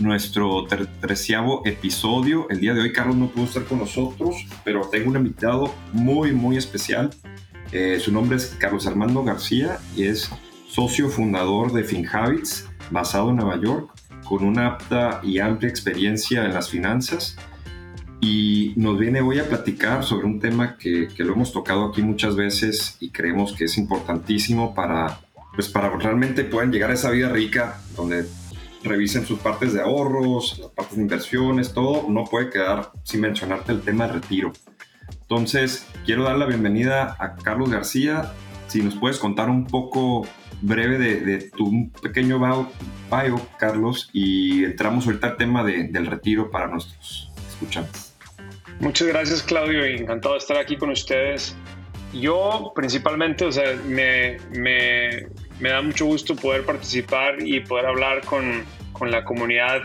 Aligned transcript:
nuestro 0.00 0.66
treceavo 1.00 1.62
episodio. 1.64 2.48
El 2.50 2.60
día 2.60 2.74
de 2.74 2.82
hoy 2.82 2.92
Carlos 2.92 3.16
no 3.16 3.28
pudo 3.28 3.44
estar 3.44 3.64
con 3.64 3.78
nosotros, 3.78 4.46
pero 4.64 4.82
tengo 4.90 5.10
un 5.10 5.16
invitado 5.16 5.74
muy, 5.92 6.32
muy 6.32 6.56
especial. 6.56 7.10
Eh, 7.72 7.98
su 8.00 8.12
nombre 8.12 8.36
es 8.36 8.56
Carlos 8.58 8.86
Armando 8.86 9.24
García 9.24 9.78
y 9.96 10.04
es 10.04 10.30
socio 10.68 11.08
fundador 11.08 11.72
de 11.72 11.84
FinHabits, 11.84 12.68
basado 12.90 13.30
en 13.30 13.36
Nueva 13.36 13.60
York, 13.60 13.90
con 14.24 14.44
una 14.44 14.66
apta 14.66 15.20
y 15.22 15.38
amplia 15.38 15.68
experiencia 15.68 16.44
en 16.44 16.54
las 16.54 16.68
finanzas. 16.68 17.36
Y 18.20 18.72
nos 18.76 18.98
viene 18.98 19.20
hoy 19.20 19.38
a 19.40 19.48
platicar 19.48 20.04
sobre 20.04 20.26
un 20.26 20.38
tema 20.38 20.76
que, 20.76 21.08
que 21.08 21.24
lo 21.24 21.32
hemos 21.32 21.52
tocado 21.52 21.86
aquí 21.86 22.02
muchas 22.02 22.36
veces 22.36 22.96
y 23.00 23.10
creemos 23.10 23.52
que 23.52 23.64
es 23.64 23.76
importantísimo 23.78 24.74
para, 24.74 25.20
pues 25.54 25.68
para 25.68 25.90
realmente 25.96 26.44
puedan 26.44 26.70
llegar 26.70 26.90
a 26.90 26.94
esa 26.94 27.10
vida 27.10 27.28
rica 27.30 27.80
donde 27.96 28.24
revisen 28.82 29.26
sus 29.26 29.38
partes 29.38 29.72
de 29.72 29.80
ahorros, 29.80 30.58
las 30.58 30.70
partes 30.70 30.96
de 30.96 31.02
inversiones, 31.02 31.72
todo, 31.72 32.08
no 32.08 32.24
puede 32.24 32.50
quedar 32.50 32.92
sin 33.04 33.20
mencionarte 33.20 33.72
el 33.72 33.82
tema 33.82 34.06
de 34.06 34.14
retiro. 34.14 34.52
Entonces, 35.20 35.86
quiero 36.04 36.24
dar 36.24 36.36
la 36.36 36.46
bienvenida 36.46 37.16
a 37.18 37.36
Carlos 37.36 37.70
García. 37.70 38.32
Si 38.68 38.82
nos 38.82 38.94
puedes 38.96 39.18
contar 39.18 39.48
un 39.50 39.66
poco 39.66 40.26
breve 40.60 40.98
de, 40.98 41.50
tu 41.50 41.90
pequeño 42.02 42.38
bio, 42.38 43.40
Carlos, 43.58 44.10
y 44.12 44.64
entramos 44.64 45.06
ahorita 45.06 45.28
al 45.28 45.36
tema 45.36 45.64
del 45.64 46.06
retiro 46.06 46.50
para 46.50 46.68
nuestros 46.68 47.30
escuchantes. 47.48 48.14
Muchas 48.80 49.08
gracias, 49.08 49.42
Claudio, 49.42 49.84
encantado 49.84 50.34
de 50.34 50.38
estar 50.38 50.56
aquí 50.56 50.76
con 50.76 50.90
ustedes. 50.90 51.56
Yo 52.12 52.72
principalmente, 52.74 53.44
o 53.44 53.52
sea, 53.52 53.74
me, 53.86 54.38
me, 54.50 55.28
me 55.62 55.70
da 55.70 55.80
mucho 55.80 56.06
gusto 56.06 56.34
poder 56.34 56.66
participar 56.66 57.36
y 57.40 57.60
poder 57.60 57.86
hablar 57.86 58.22
con, 58.26 58.64
con 58.92 59.12
la 59.12 59.22
comunidad 59.22 59.80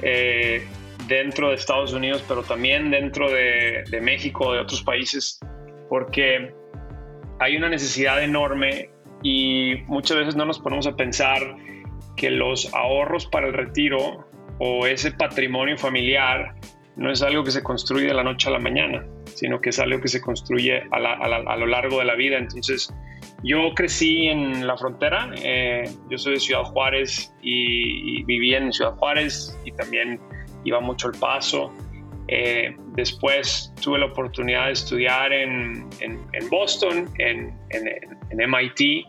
eh, 0.00 0.66
dentro 1.06 1.50
de 1.50 1.56
Estados 1.56 1.92
Unidos, 1.92 2.24
pero 2.26 2.42
también 2.42 2.90
dentro 2.90 3.30
de, 3.30 3.84
de 3.90 4.00
México, 4.00 4.54
de 4.54 4.60
otros 4.60 4.82
países, 4.82 5.38
porque 5.90 6.54
hay 7.40 7.56
una 7.58 7.68
necesidad 7.68 8.24
enorme 8.24 8.88
y 9.22 9.82
muchas 9.86 10.16
veces 10.16 10.34
no 10.34 10.46
nos 10.46 10.58
ponemos 10.60 10.86
a 10.86 10.96
pensar 10.96 11.42
que 12.16 12.30
los 12.30 12.72
ahorros 12.72 13.26
para 13.26 13.48
el 13.48 13.52
retiro 13.52 14.26
o 14.58 14.86
ese 14.86 15.12
patrimonio 15.12 15.76
familiar 15.76 16.54
no 16.96 17.10
es 17.12 17.22
algo 17.22 17.44
que 17.44 17.50
se 17.50 17.62
construye 17.62 18.06
de 18.06 18.14
la 18.14 18.24
noche 18.24 18.48
a 18.48 18.52
la 18.52 18.58
mañana, 18.58 19.04
sino 19.26 19.60
que 19.60 19.68
es 19.68 19.78
algo 19.78 20.00
que 20.00 20.08
se 20.08 20.20
construye 20.20 20.82
a, 20.90 21.56
lo 21.56 21.66
largo 21.66 21.98
de 21.98 22.06
la 22.06 22.14
vida. 22.14 22.38
Entonces, 22.38 22.92
yo 23.42 23.74
crecí 23.74 24.28
en 24.28 24.66
la 24.66 24.78
frontera, 24.78 25.30
eh, 25.42 25.84
yo 26.10 26.16
soy 26.16 26.34
de 26.34 26.40
Ciudad 26.40 26.62
Juárez 26.64 27.34
y, 27.42 28.24
viví 28.24 28.54
en 28.54 28.72
Ciudad 28.72 28.94
Juárez 28.96 29.58
y 29.64 29.72
también 29.72 30.18
iba 30.64 30.80
mucho 30.80 31.08
al 31.08 31.18
paso. 31.18 31.70
Eh, 32.28 32.74
después 32.94 33.72
tuve 33.82 33.98
la 33.98 34.06
oportunidad 34.06 34.66
de 34.66 34.72
estudiar 34.72 35.32
en, 35.32 35.88
Boston, 36.50 37.10
en, 37.18 37.54
MIT, 38.32 39.06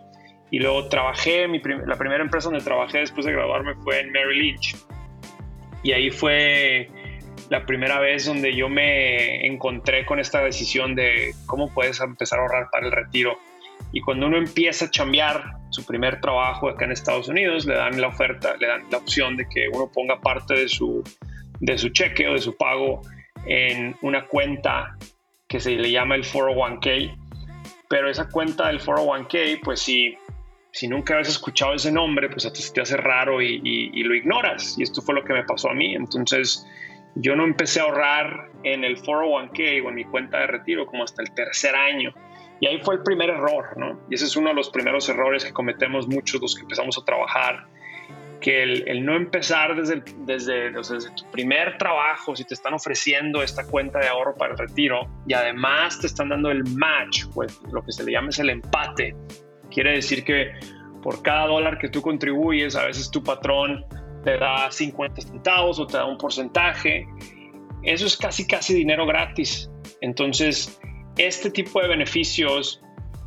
y 0.52 0.60
luego 0.60 0.88
trabajé, 0.90 1.48
la 1.48 1.96
primera 1.98 2.22
empresa 2.22 2.50
donde 2.50 2.64
trabajé 2.64 3.00
después 3.00 3.26
de 3.26 3.32
graduarme 3.32 3.76
fue 3.76 4.02
en 4.02 4.12
Merrill 4.12 4.40
Lynch. 4.40 4.76
Y 5.84 5.94
ahí 5.94 6.10
fue 6.10 6.90
la 7.50 7.66
primera 7.66 8.00
vez 8.00 8.26
donde 8.26 8.56
yo 8.56 8.70
me 8.70 9.46
encontré 9.46 10.06
con 10.06 10.20
esta 10.20 10.44
decisión 10.44 10.96
de 10.96 11.34
cómo 11.46 11.74
puedes 11.74 12.00
empezar 12.02 12.40
a 12.40 12.42
ahorrar 12.44 12.70
para 12.72 12.86
el 12.86 12.92
retiro 12.92 13.38
y 13.92 14.02
cuando 14.02 14.28
uno 14.28 14.38
empieza 14.38 14.86
a 14.86 14.92
chambear 14.92 15.44
su 15.70 15.86
primer 15.86 16.20
trabajo 16.20 16.70
acá 16.70 16.86
en 16.86 16.92
Estados 16.92 17.28
Unidos, 17.28 17.66
le 17.66 17.76
dan 17.76 18.00
la 18.00 18.08
oferta, 18.08 18.56
le 18.58 18.68
dan 18.68 18.84
la 18.92 18.98
opción 18.98 19.38
de 19.38 19.48
que 19.48 19.68
uno 19.70 19.90
ponga 19.92 20.20
parte 20.20 20.56
de 20.56 20.68
su, 20.68 21.04
de 21.60 21.78
su 21.78 21.90
cheque 21.90 22.28
o 22.28 22.34
de 22.34 22.40
su 22.40 22.56
pago 22.58 23.02
en 23.46 23.96
una 24.02 24.26
cuenta 24.26 24.98
que 25.48 25.60
se 25.60 25.72
le 25.72 25.90
llama 25.90 26.16
el 26.16 26.24
401k. 26.24 27.18
Pero 27.90 28.10
esa 28.10 28.28
cuenta 28.30 28.68
del 28.68 28.82
401k, 28.82 29.62
pues 29.64 29.80
si, 29.80 30.18
si 30.72 30.88
nunca 30.90 31.14
habías 31.14 31.30
escuchado 31.30 31.74
ese 31.74 31.92
nombre, 31.92 32.30
pues 32.30 32.52
te, 32.52 32.74
te 32.74 32.82
hace 32.82 32.98
raro 32.98 33.42
y 33.42 34.04
lo 34.04 34.16
ignoras. 34.16 34.76
Y 34.78 34.84
esto 34.84 35.02
fue 35.02 35.16
lo 35.16 35.24
que 35.24 35.34
me 35.34 35.46
pasó 35.46 35.70
a 35.70 35.74
mí. 35.74 35.96
Entonces 35.96 36.68
yo 37.20 37.36
no 37.36 37.44
empecé 37.44 37.80
a 37.80 37.84
ahorrar 37.84 38.52
en 38.64 38.84
el 38.84 39.02
401k 39.02 39.86
o 39.86 39.90
en 39.90 39.96
mi 39.96 40.06
cuenta 40.06 40.40
de 40.40 40.48
retiro 40.48 40.86
como 40.86 41.04
hasta 41.04 41.22
el 41.22 41.34
tercer 41.34 41.76
año. 41.76 42.14
Y 42.60 42.68
ahí 42.68 42.80
fue 42.82 42.96
el 42.96 43.04
primer 43.04 43.30
error, 43.30 43.78
¿no? 43.78 44.00
Y 44.10 44.16
ese 44.16 44.26
es 44.26 44.36
uno 44.36 44.50
de 44.50 44.56
los 44.56 44.70
primeros 44.70 45.08
errores 45.10 45.46
que 45.46 45.54
cometemos 45.54 46.08
muchos 46.08 46.42
los 46.42 46.56
que 46.56 46.62
empezamos 46.62 46.98
a 46.98 47.06
trabajar, 47.06 47.68
que 48.42 48.64
el, 48.64 49.06
no 49.06 49.16
empezar 49.16 49.76
desde, 49.76 50.04
desde, 50.20 50.72
desde, 50.72 51.10
tu 51.12 51.30
primer 51.32 51.78
trabajo, 51.78 52.36
si 52.36 52.44
te 52.46 52.54
están 52.54 52.74
ofreciendo 52.74 53.42
esta 53.42 53.66
cuenta 53.66 54.00
de 54.00 54.08
ahorro 54.08 54.36
para 54.36 54.54
el 54.54 54.58
retiro 54.58 55.08
y 55.28 55.34
además 55.34 56.00
te 56.00 56.08
están 56.08 56.30
dando 56.30 56.50
el 56.50 56.64
match, 56.64 57.26
pues 57.34 57.60
lo 57.72 57.84
que 57.84 57.92
se 57.92 58.04
le 58.04 58.12
llama 58.12 58.30
es 58.30 58.40
el 58.40 58.50
empate. 58.50 59.16
Quiere 59.72 59.94
decir 59.94 60.24
que 60.24 60.52
por 61.02 61.22
cada 61.22 61.48
dólar 61.48 61.78
que 61.78 61.90
tú 61.90 62.02
contribuyes, 62.02 62.76
a 62.76 62.86
veces 62.86 63.10
tu 63.12 63.24
patrón 63.24 63.86
te 64.28 64.38
da 64.38 64.70
50 64.70 65.22
centavos 65.22 65.80
o 65.80 65.88
te 65.88 65.96
da 65.96 66.06
un 66.06 66.18
porcentaje. 66.18 67.08
Eso 67.84 68.06
es 68.06 68.18
casi, 68.18 68.46
casi 68.46 68.74
dinero 68.74 69.06
gratis. 69.06 69.72
Entonces, 70.02 70.82
este 71.18 71.50
tipo 71.50 71.82
de 71.82 71.88
beneficios 71.88 72.82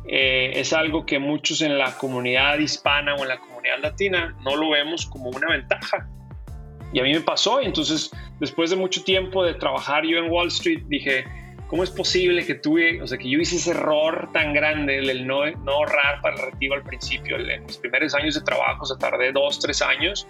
eh, 0.07 0.51
es 0.53 0.73
algo 0.73 1.03
que 1.03 1.17
muchos 1.17 1.61
en 1.61 1.79
la 1.79 1.97
comunidad 1.97 2.59
hispana 2.59 3.15
o 3.15 3.23
en 3.23 3.29
la 3.29 3.39
comunidad 3.39 3.79
latina 3.81 4.37
no 4.43 4.55
lo 4.55 4.69
vemos 4.69 5.07
como 5.07 5.31
una 5.31 5.49
ventaja. 5.49 6.07
Y 6.93 6.99
a 6.99 7.03
mí 7.03 7.13
me 7.13 7.21
pasó, 7.21 7.59
y 7.63 7.65
entonces 7.65 8.11
después 8.39 8.69
de 8.69 8.75
mucho 8.75 9.03
tiempo 9.03 9.43
de 9.43 9.55
trabajar 9.55 10.05
yo 10.05 10.19
en 10.19 10.29
Wall 10.29 10.49
Street, 10.49 10.83
dije, 10.87 11.25
¿cómo 11.65 11.83
es 11.83 11.89
posible 11.89 12.45
que 12.45 12.53
tuve, 12.53 13.01
o 13.01 13.07
sea, 13.07 13.17
que 13.17 13.27
yo 13.27 13.39
hice 13.39 13.55
ese 13.55 13.71
error 13.71 14.29
tan 14.33 14.53
grande, 14.53 14.99
el 14.99 15.25
no, 15.25 15.49
no 15.49 15.71
ahorrar 15.71 16.21
para 16.21 16.35
el 16.35 16.51
retiro 16.51 16.75
al 16.75 16.83
principio? 16.83 17.37
En 17.37 17.65
mis 17.65 17.77
primeros 17.77 18.13
años 18.13 18.35
de 18.35 18.41
trabajo, 18.41 18.85
se 18.85 18.97
tardé 18.97 19.31
dos, 19.31 19.57
tres 19.57 19.81
años, 19.81 20.27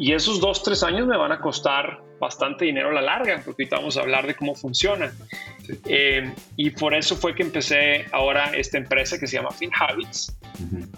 y 0.00 0.14
esos 0.14 0.40
dos, 0.40 0.62
tres 0.62 0.82
años 0.82 1.06
me 1.06 1.18
van 1.18 1.30
a 1.30 1.40
costar 1.40 2.00
bastante 2.18 2.64
dinero 2.64 2.88
a 2.88 2.92
la 2.92 3.02
larga, 3.02 3.42
porque 3.44 3.64
ahorita 3.64 3.76
vamos 3.76 3.98
a 3.98 4.00
hablar 4.00 4.26
de 4.26 4.34
cómo 4.34 4.54
funciona. 4.54 5.12
Eh, 5.84 6.32
y 6.56 6.70
por 6.70 6.94
eso 6.94 7.16
fue 7.16 7.34
que 7.34 7.42
empecé 7.42 8.06
ahora 8.10 8.50
esta 8.54 8.78
empresa 8.78 9.18
que 9.20 9.26
se 9.26 9.36
llama 9.36 9.50
FinHabits, 9.50 10.38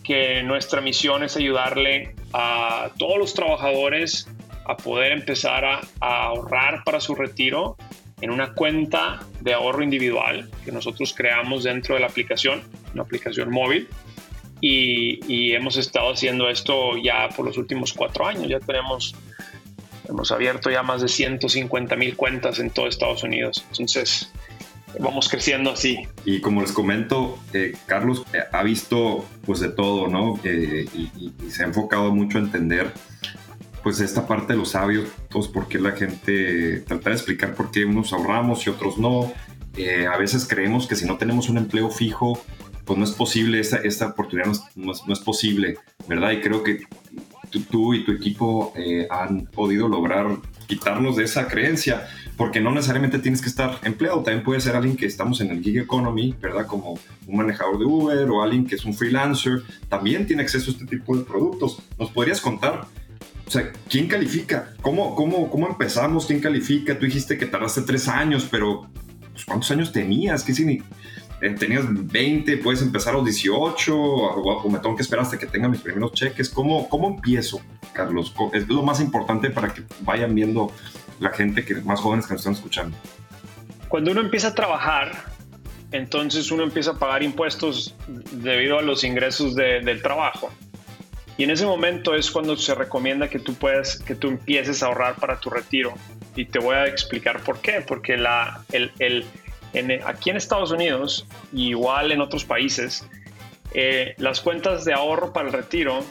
que 0.04 0.44
nuestra 0.44 0.80
misión 0.80 1.24
es 1.24 1.36
ayudarle 1.36 2.14
a 2.32 2.90
todos 2.96 3.18
los 3.18 3.34
trabajadores 3.34 4.28
a 4.66 4.76
poder 4.76 5.10
empezar 5.10 5.64
a, 5.64 5.80
ahorrar 5.98 6.84
para 6.84 7.00
su 7.00 7.16
retiro 7.16 7.76
en 8.20 8.30
una 8.30 8.54
cuenta 8.54 9.18
de 9.40 9.52
ahorro 9.52 9.82
individual 9.82 10.48
que 10.64 10.70
nosotros 10.70 11.12
creamos 11.12 11.64
dentro 11.64 11.96
de 11.96 12.02
la 12.02 12.06
aplicación, 12.06 12.62
una 12.94 13.02
aplicación 13.02 13.50
móvil 13.50 13.88
y, 14.64 15.52
hemos 15.54 15.76
estado 15.76 16.12
haciendo 16.12 16.48
esto 16.48 16.96
ya 16.96 17.28
por 17.36 17.44
los 17.44 17.58
últimos 17.58 17.92
cuatro 17.92 18.26
años. 18.26 18.48
Ya 18.48 18.60
tenemos, 18.60 19.14
hemos 20.08 20.30
abierto 20.30 20.70
ya 20.70 20.84
más 20.84 21.02
de 21.02 21.08
150 21.08 21.96
mil 21.96 22.16
cuentas 22.16 22.60
en 22.60 22.70
todo 22.70 22.86
Estados 22.86 23.24
Unidos. 23.24 23.64
Entonces, 23.70 24.30
vamos 25.00 25.28
creciendo 25.28 25.72
así. 25.72 26.06
Y 26.24 26.40
como 26.40 26.60
les 26.60 26.70
comento, 26.70 27.38
eh, 27.52 27.76
Carlos 27.86 28.24
eh, 28.32 28.44
ha 28.52 28.62
visto 28.62 29.26
pues 29.44 29.58
de 29.58 29.68
todo, 29.68 30.06
¿no? 30.06 30.38
Eh, 30.44 30.86
y, 30.94 31.50
se 31.50 31.64
ha 31.64 31.66
enfocado 31.66 32.14
mucho 32.14 32.38
a 32.38 32.42
entender 32.42 32.92
pues 33.82 33.98
esta 33.98 34.28
parte 34.28 34.52
de 34.52 34.60
los 34.60 34.76
hábitos, 34.76 35.48
por 35.48 35.66
qué 35.66 35.80
la 35.80 35.90
gente, 35.90 36.84
tratar 36.86 37.12
de 37.12 37.16
explicar 37.18 37.54
por 37.54 37.72
qué 37.72 37.84
unos 37.84 38.12
ahorramos 38.12 38.64
y 38.64 38.70
otros 38.70 38.96
no. 38.96 39.32
a 40.08 40.16
veces 40.18 40.46
creemos 40.46 40.86
que 40.86 40.94
si 40.94 41.04
no 41.04 41.18
tenemos 41.18 41.48
un 41.48 41.58
empleo 41.58 41.90
fijo, 41.90 42.40
pues 42.84 42.98
no 42.98 43.04
es 43.04 43.12
posible, 43.12 43.60
esta, 43.60 43.76
esta 43.76 44.08
oportunidad 44.08 44.52
no 44.76 44.92
es, 44.92 45.20
posible, 45.20 45.78
¿verdad? 46.08 46.32
Y 46.32 46.40
creo 46.40 46.62
que 46.62 46.80
tú, 47.70 47.94
y 47.94 48.04
tu 48.04 48.12
equipo 48.12 48.72
eh, 48.76 49.06
han 49.10 49.46
podido 49.46 49.88
lograr 49.88 50.26
quitarnos 50.66 51.16
de 51.16 51.24
esa 51.24 51.48
creencia, 51.48 52.08
porque 52.36 52.60
no 52.60 52.70
necesariamente 52.70 53.18
tienes 53.18 53.40
que 53.42 53.48
estar 53.48 53.78
empleado, 53.82 54.22
también 54.22 54.42
puede 54.42 54.60
ser 54.60 54.74
alguien 54.74 54.96
que 54.96 55.06
estamos 55.06 55.40
en 55.40 55.50
el 55.50 55.62
gig 55.62 55.78
economy, 55.78 56.34
¿verdad? 56.40 56.66
Como 56.66 56.98
un 57.26 57.36
manejador 57.36 57.78
de 57.78 57.84
Uber 57.84 58.30
o 58.30 58.42
alguien 58.42 58.66
que 58.66 58.76
es 58.76 58.84
un 58.84 58.94
freelancer, 58.94 59.62
también 59.88 60.26
tiene 60.26 60.42
acceso 60.42 60.70
a 60.70 60.74
este 60.74 60.86
tipo 60.86 61.16
de 61.16 61.24
productos. 61.24 61.82
¿Nos 61.98 62.10
podrías 62.10 62.40
contar 62.40 62.86
sea, 63.52 63.70
¿quién 63.88 64.08
califica? 64.08 64.72
¿Cómo, 64.80 65.14
cómo, 65.14 65.50
cómo 65.50 65.68
empezamos? 65.68 66.26
¿Quién 66.26 66.40
califica? 66.40 66.98
Tú 66.98 67.04
dijiste 67.04 67.36
que 67.36 67.46
tardaste 67.46 67.82
tres 67.82 68.08
años, 68.08 68.48
pero 68.50 68.88
pues, 69.32 69.44
¿cuántos 69.44 69.70
años 69.70 69.92
tenías? 69.92 70.42
¿Qué 70.42 70.54
significa? 70.54 70.86
Eh, 71.42 71.50
tenías 71.58 71.82
20, 71.88 72.58
puedes 72.58 72.82
empezar 72.82 73.14
a 73.14 73.16
los 73.16 73.24
18, 73.24 73.96
o, 73.96 74.70
me 74.70 74.78
tengo 74.78 74.94
que 74.94 75.02
esperar 75.02 75.24
hasta 75.24 75.36
que 75.36 75.46
tenga 75.46 75.68
mis 75.68 75.80
primeros 75.80 76.12
cheques. 76.12 76.48
¿Cómo, 76.48 76.88
¿Cómo 76.88 77.08
empiezo, 77.08 77.60
Carlos? 77.92 78.32
Es 78.52 78.68
lo 78.68 78.82
más 78.82 79.00
importante 79.00 79.50
para 79.50 79.74
que 79.74 79.82
vayan 80.02 80.36
viendo 80.36 80.70
la 81.18 81.30
gente 81.30 81.64
que 81.64 81.74
más 81.74 81.98
jóvenes 81.98 82.26
que 82.28 82.34
nos 82.34 82.42
están 82.42 82.54
escuchando. 82.54 82.96
Cuando 83.88 84.12
uno 84.12 84.20
empieza 84.20 84.48
a 84.48 84.54
trabajar, 84.54 85.12
entonces 85.90 86.52
uno 86.52 86.62
empieza 86.62 86.92
a 86.92 86.98
pagar 87.00 87.24
impuestos 87.24 87.96
debido 88.06 88.78
a 88.78 88.82
los 88.82 89.02
ingresos 89.02 89.56
del 89.56 90.00
trabajo. 90.00 90.48
Y 91.38 91.42
en 91.42 91.50
ese 91.50 91.66
momento 91.66 92.14
es 92.14 92.30
cuando 92.30 92.56
se 92.56 92.72
recomienda 92.76 93.28
que 93.28 93.40
tú 93.40 93.54
puedes, 93.54 93.98
que 93.98 94.14
tú 94.14 94.28
empieces 94.28 94.80
a 94.84 94.86
ahorrar 94.86 95.16
para 95.16 95.40
tu 95.40 95.50
retiro. 95.50 95.92
Y 96.36 96.44
te 96.44 96.60
voy 96.60 96.76
a 96.76 96.86
explicar 96.86 97.40
por 97.42 97.60
qué. 97.60 97.82
Porque 97.84 98.16
la, 98.16 98.64
el, 98.70 98.92
el 99.00 99.24
aquí 100.04 100.30
en 100.30 100.36
Estados 100.36 100.70
Unidos, 100.70 101.26
igual 101.52 102.12
en 102.12 102.20
otros 102.20 102.44
países, 102.44 103.06
eh, 103.74 104.14
las 104.18 104.40
cuentas 104.40 104.84
de 104.84 104.92
ahorro 104.92 105.32
para 105.32 105.48
el 105.48 105.52
retiro 105.52 106.04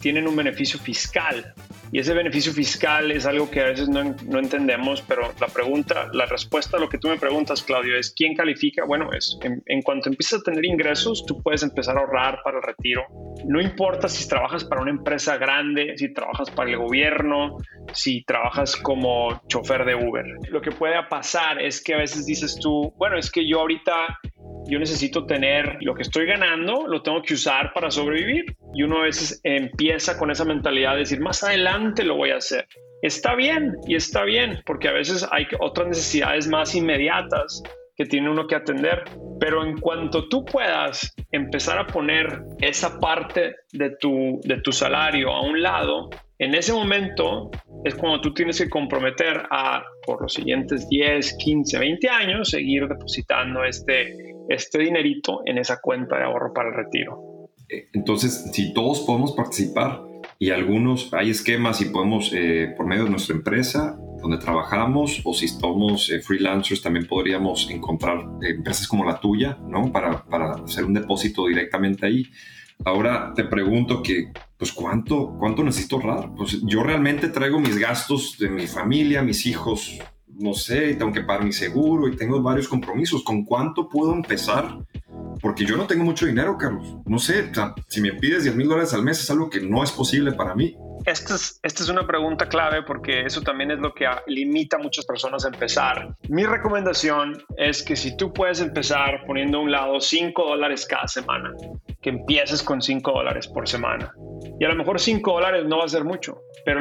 tienen 0.00 0.28
un 0.28 0.36
beneficio 0.36 0.78
fiscal 0.78 1.54
y 1.94 2.00
ese 2.00 2.12
beneficio 2.12 2.52
fiscal 2.52 3.12
es 3.12 3.24
algo 3.24 3.48
que 3.48 3.60
a 3.60 3.66
veces 3.66 3.88
no, 3.88 4.16
no, 4.26 4.40
entendemos, 4.40 5.00
pero 5.02 5.32
la 5.38 5.46
pregunta, 5.46 6.08
la 6.12 6.26
respuesta 6.26 6.76
a 6.76 6.80
lo 6.80 6.88
que 6.88 6.98
tú 6.98 7.06
me 7.06 7.18
preguntas, 7.18 7.62
Claudio, 7.62 7.96
es 7.96 8.12
¿quién 8.16 8.34
califica? 8.34 8.84
Bueno, 8.84 9.12
es 9.12 9.38
en, 9.42 9.62
en, 9.66 9.80
cuanto 9.80 10.08
empiezas 10.08 10.40
a 10.40 10.42
tener 10.42 10.64
ingresos, 10.64 11.24
tú 11.24 11.40
puedes 11.40 11.62
empezar 11.62 11.96
a 11.96 12.00
ahorrar 12.00 12.40
para 12.42 12.56
el 12.56 12.64
retiro. 12.64 13.04
No 13.46 13.60
importa 13.60 14.08
si 14.08 14.28
trabajas 14.28 14.64
para 14.64 14.82
una 14.82 14.90
empresa 14.90 15.36
grande, 15.36 15.94
si 15.96 16.12
trabajas 16.12 16.50
para 16.50 16.68
el 16.68 16.78
gobierno, 16.78 17.58
si 17.92 18.24
trabajas 18.24 18.74
como 18.74 19.40
chofer 19.46 19.84
de 19.84 19.94
Uber. 19.94 20.26
Lo 20.48 20.60
que 20.60 20.72
puede 20.72 21.00
pasar 21.08 21.62
es 21.62 21.80
que 21.80 21.94
a 21.94 21.98
veces 21.98 22.26
dices 22.26 22.58
tú, 22.60 22.92
bueno, 22.96 23.16
es 23.16 23.30
que 23.30 23.48
yo 23.48 23.60
ahorita 23.60 24.18
yo 24.66 24.78
necesito 24.78 25.26
tener 25.26 25.78
lo 25.80 25.94
que 25.94 26.02
estoy 26.02 26.26
ganando, 26.26 26.86
lo 26.86 27.02
tengo 27.02 27.22
que 27.22 27.34
usar 27.34 27.72
para 27.72 27.90
sobrevivir. 27.90 28.56
Y 28.74 28.82
uno 28.82 28.98
a 28.98 29.04
veces 29.04 29.40
empieza 29.44 30.18
con 30.18 30.30
esa 30.30 30.44
mentalidad 30.44 30.92
de 30.92 31.00
decir, 31.00 31.20
más 31.20 31.42
adelante 31.42 32.04
lo 32.04 32.16
voy 32.16 32.30
a 32.30 32.36
hacer. 32.36 32.66
Está 33.02 33.34
bien 33.34 33.74
y 33.86 33.96
está 33.96 34.24
bien, 34.24 34.62
porque 34.64 34.88
a 34.88 34.92
veces 34.92 35.26
hay 35.30 35.46
otras 35.60 35.88
necesidades 35.88 36.48
más 36.48 36.74
inmediatas 36.74 37.62
que 37.96 38.06
tiene 38.06 38.30
uno 38.30 38.46
que 38.46 38.56
atender. 38.56 39.04
Pero 39.38 39.64
en 39.64 39.78
cuanto 39.78 40.28
tú 40.28 40.44
puedas 40.44 41.14
empezar 41.30 41.78
a 41.78 41.86
poner 41.86 42.42
esa 42.60 42.98
parte 42.98 43.56
de 43.72 43.90
tu, 44.00 44.40
de 44.44 44.60
tu 44.62 44.72
salario 44.72 45.30
a 45.30 45.42
un 45.42 45.60
lado, 45.60 46.10
en 46.38 46.54
ese 46.54 46.72
momento 46.72 47.50
es 47.84 47.94
cuando 47.94 48.20
tú 48.20 48.34
tienes 48.34 48.58
que 48.58 48.68
comprometer 48.68 49.42
a, 49.50 49.84
por 50.04 50.22
los 50.22 50.32
siguientes 50.32 50.88
10, 50.88 51.36
15, 51.38 51.78
20 51.78 52.08
años, 52.08 52.50
seguir 52.50 52.88
depositando 52.88 53.62
este, 53.62 54.33
este 54.48 54.78
dinerito 54.78 55.42
en 55.44 55.58
esa 55.58 55.80
cuenta 55.80 56.16
de 56.16 56.24
ahorro 56.24 56.52
para 56.52 56.68
el 56.68 56.74
retiro. 56.74 57.50
Eh, 57.68 57.88
entonces, 57.92 58.50
si 58.52 58.72
todos 58.72 59.00
podemos 59.00 59.32
participar 59.32 60.02
y 60.38 60.50
algunos, 60.50 61.12
hay 61.12 61.30
esquemas 61.30 61.80
y 61.80 61.86
podemos, 61.86 62.32
eh, 62.34 62.74
por 62.76 62.86
medio 62.86 63.04
de 63.04 63.10
nuestra 63.10 63.36
empresa, 63.36 63.96
donde 64.20 64.38
trabajamos, 64.38 65.20
o 65.24 65.34
si 65.34 65.48
somos 65.48 66.10
eh, 66.10 66.20
freelancers, 66.20 66.82
también 66.82 67.06
podríamos 67.06 67.70
encontrar 67.70 68.24
empresas 68.42 68.88
como 68.88 69.04
la 69.04 69.20
tuya, 69.20 69.58
¿no? 69.68 69.92
Para, 69.92 70.24
para 70.24 70.52
hacer 70.52 70.84
un 70.84 70.94
depósito 70.94 71.46
directamente 71.46 72.06
ahí. 72.06 72.24
Ahora 72.84 73.32
te 73.34 73.44
pregunto 73.44 74.02
que, 74.02 74.32
pues, 74.56 74.72
¿cuánto, 74.72 75.36
¿cuánto 75.38 75.62
necesito 75.62 75.96
ahorrar? 75.96 76.34
Pues 76.34 76.60
yo 76.62 76.82
realmente 76.82 77.28
traigo 77.28 77.60
mis 77.60 77.78
gastos 77.78 78.36
de 78.38 78.48
mi 78.48 78.66
familia, 78.66 79.22
mis 79.22 79.46
hijos, 79.46 79.98
no 80.38 80.54
sé, 80.54 80.94
tengo 80.94 81.12
que 81.12 81.22
mi 81.42 81.52
seguro 81.52 82.08
y 82.08 82.16
tengo 82.16 82.42
varios 82.42 82.68
compromisos. 82.68 83.22
¿Con 83.22 83.44
cuánto 83.44 83.88
puedo 83.88 84.12
empezar? 84.12 84.78
Porque 85.40 85.64
yo 85.64 85.76
no 85.76 85.86
tengo 85.86 86.04
mucho 86.04 86.26
dinero, 86.26 86.56
Carlos. 86.58 86.96
No 87.06 87.18
sé, 87.18 87.50
si 87.88 88.00
me 88.00 88.12
pides 88.12 88.44
10 88.44 88.56
mil 88.56 88.68
dólares 88.68 88.92
al 88.94 89.02
mes 89.02 89.20
es 89.20 89.30
algo 89.30 89.50
que 89.50 89.60
no 89.60 89.82
es 89.82 89.90
posible 89.92 90.32
para 90.32 90.54
mí. 90.54 90.76
Esta 91.04 91.34
es, 91.34 91.88
una 91.90 92.06
pregunta 92.06 92.48
clave 92.48 92.82
porque 92.82 93.26
eso 93.26 93.42
también 93.42 93.70
es 93.70 93.78
lo 93.78 93.92
que 93.92 94.06
limita 94.26 94.76
a 94.76 94.78
muchas 94.78 95.04
personas 95.04 95.44
a 95.44 95.48
empezar. 95.48 96.16
Mi 96.30 96.44
recomendación 96.44 97.42
es 97.58 97.82
que 97.82 97.94
si 97.94 98.16
tú 98.16 98.32
puedes 98.32 98.60
empezar 98.60 99.22
poniendo 99.26 99.58
a 99.58 99.60
un 99.60 99.70
lado 99.70 100.00
5 100.00 100.46
dólares 100.46 100.86
cada 100.86 101.06
semana, 101.06 101.52
que 102.00 102.08
empieces 102.08 102.62
con 102.62 102.80
5 102.80 103.12
dólares 103.12 103.46
por 103.48 103.68
semana. 103.68 104.14
Y 104.58 104.64
a 104.64 104.68
lo 104.68 104.76
mejor 104.76 104.98
5 104.98 105.30
dólares 105.30 105.66
no 105.66 105.78
va 105.78 105.84
a 105.84 105.88
ser 105.88 106.04
mucho, 106.04 106.38
pero 106.64 106.80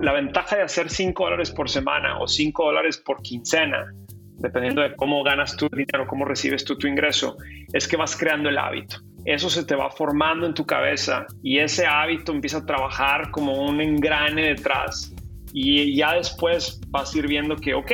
la 0.00 0.12
ventaja 0.12 0.56
de 0.56 0.62
hacer 0.62 0.90
5 0.90 1.24
dólares 1.24 1.50
por 1.50 1.70
semana 1.70 2.18
o 2.18 2.28
5 2.28 2.64
dólares 2.64 2.98
por 2.98 3.22
quincena, 3.22 3.94
dependiendo 4.38 4.82
de 4.82 4.94
cómo 4.94 5.22
ganas 5.22 5.56
tu 5.56 5.68
dinero, 5.70 6.06
cómo 6.06 6.26
recibes 6.26 6.66
tu 6.66 6.86
ingreso, 6.86 7.38
es 7.72 7.88
que 7.88 7.96
vas 7.96 8.14
creando 8.14 8.50
el 8.50 8.58
hábito 8.58 8.98
eso 9.26 9.50
se 9.50 9.64
te 9.64 9.74
va 9.74 9.90
formando 9.90 10.46
en 10.46 10.54
tu 10.54 10.64
cabeza 10.64 11.26
y 11.42 11.58
ese 11.58 11.84
hábito 11.84 12.32
empieza 12.32 12.58
a 12.58 12.64
trabajar 12.64 13.32
como 13.32 13.60
un 13.60 13.80
engrane 13.80 14.50
detrás 14.50 15.12
y 15.52 15.96
ya 15.96 16.14
después 16.14 16.80
vas 16.88 17.12
a 17.12 17.18
ir 17.18 17.26
viendo 17.26 17.56
que, 17.56 17.74
ok, 17.74 17.90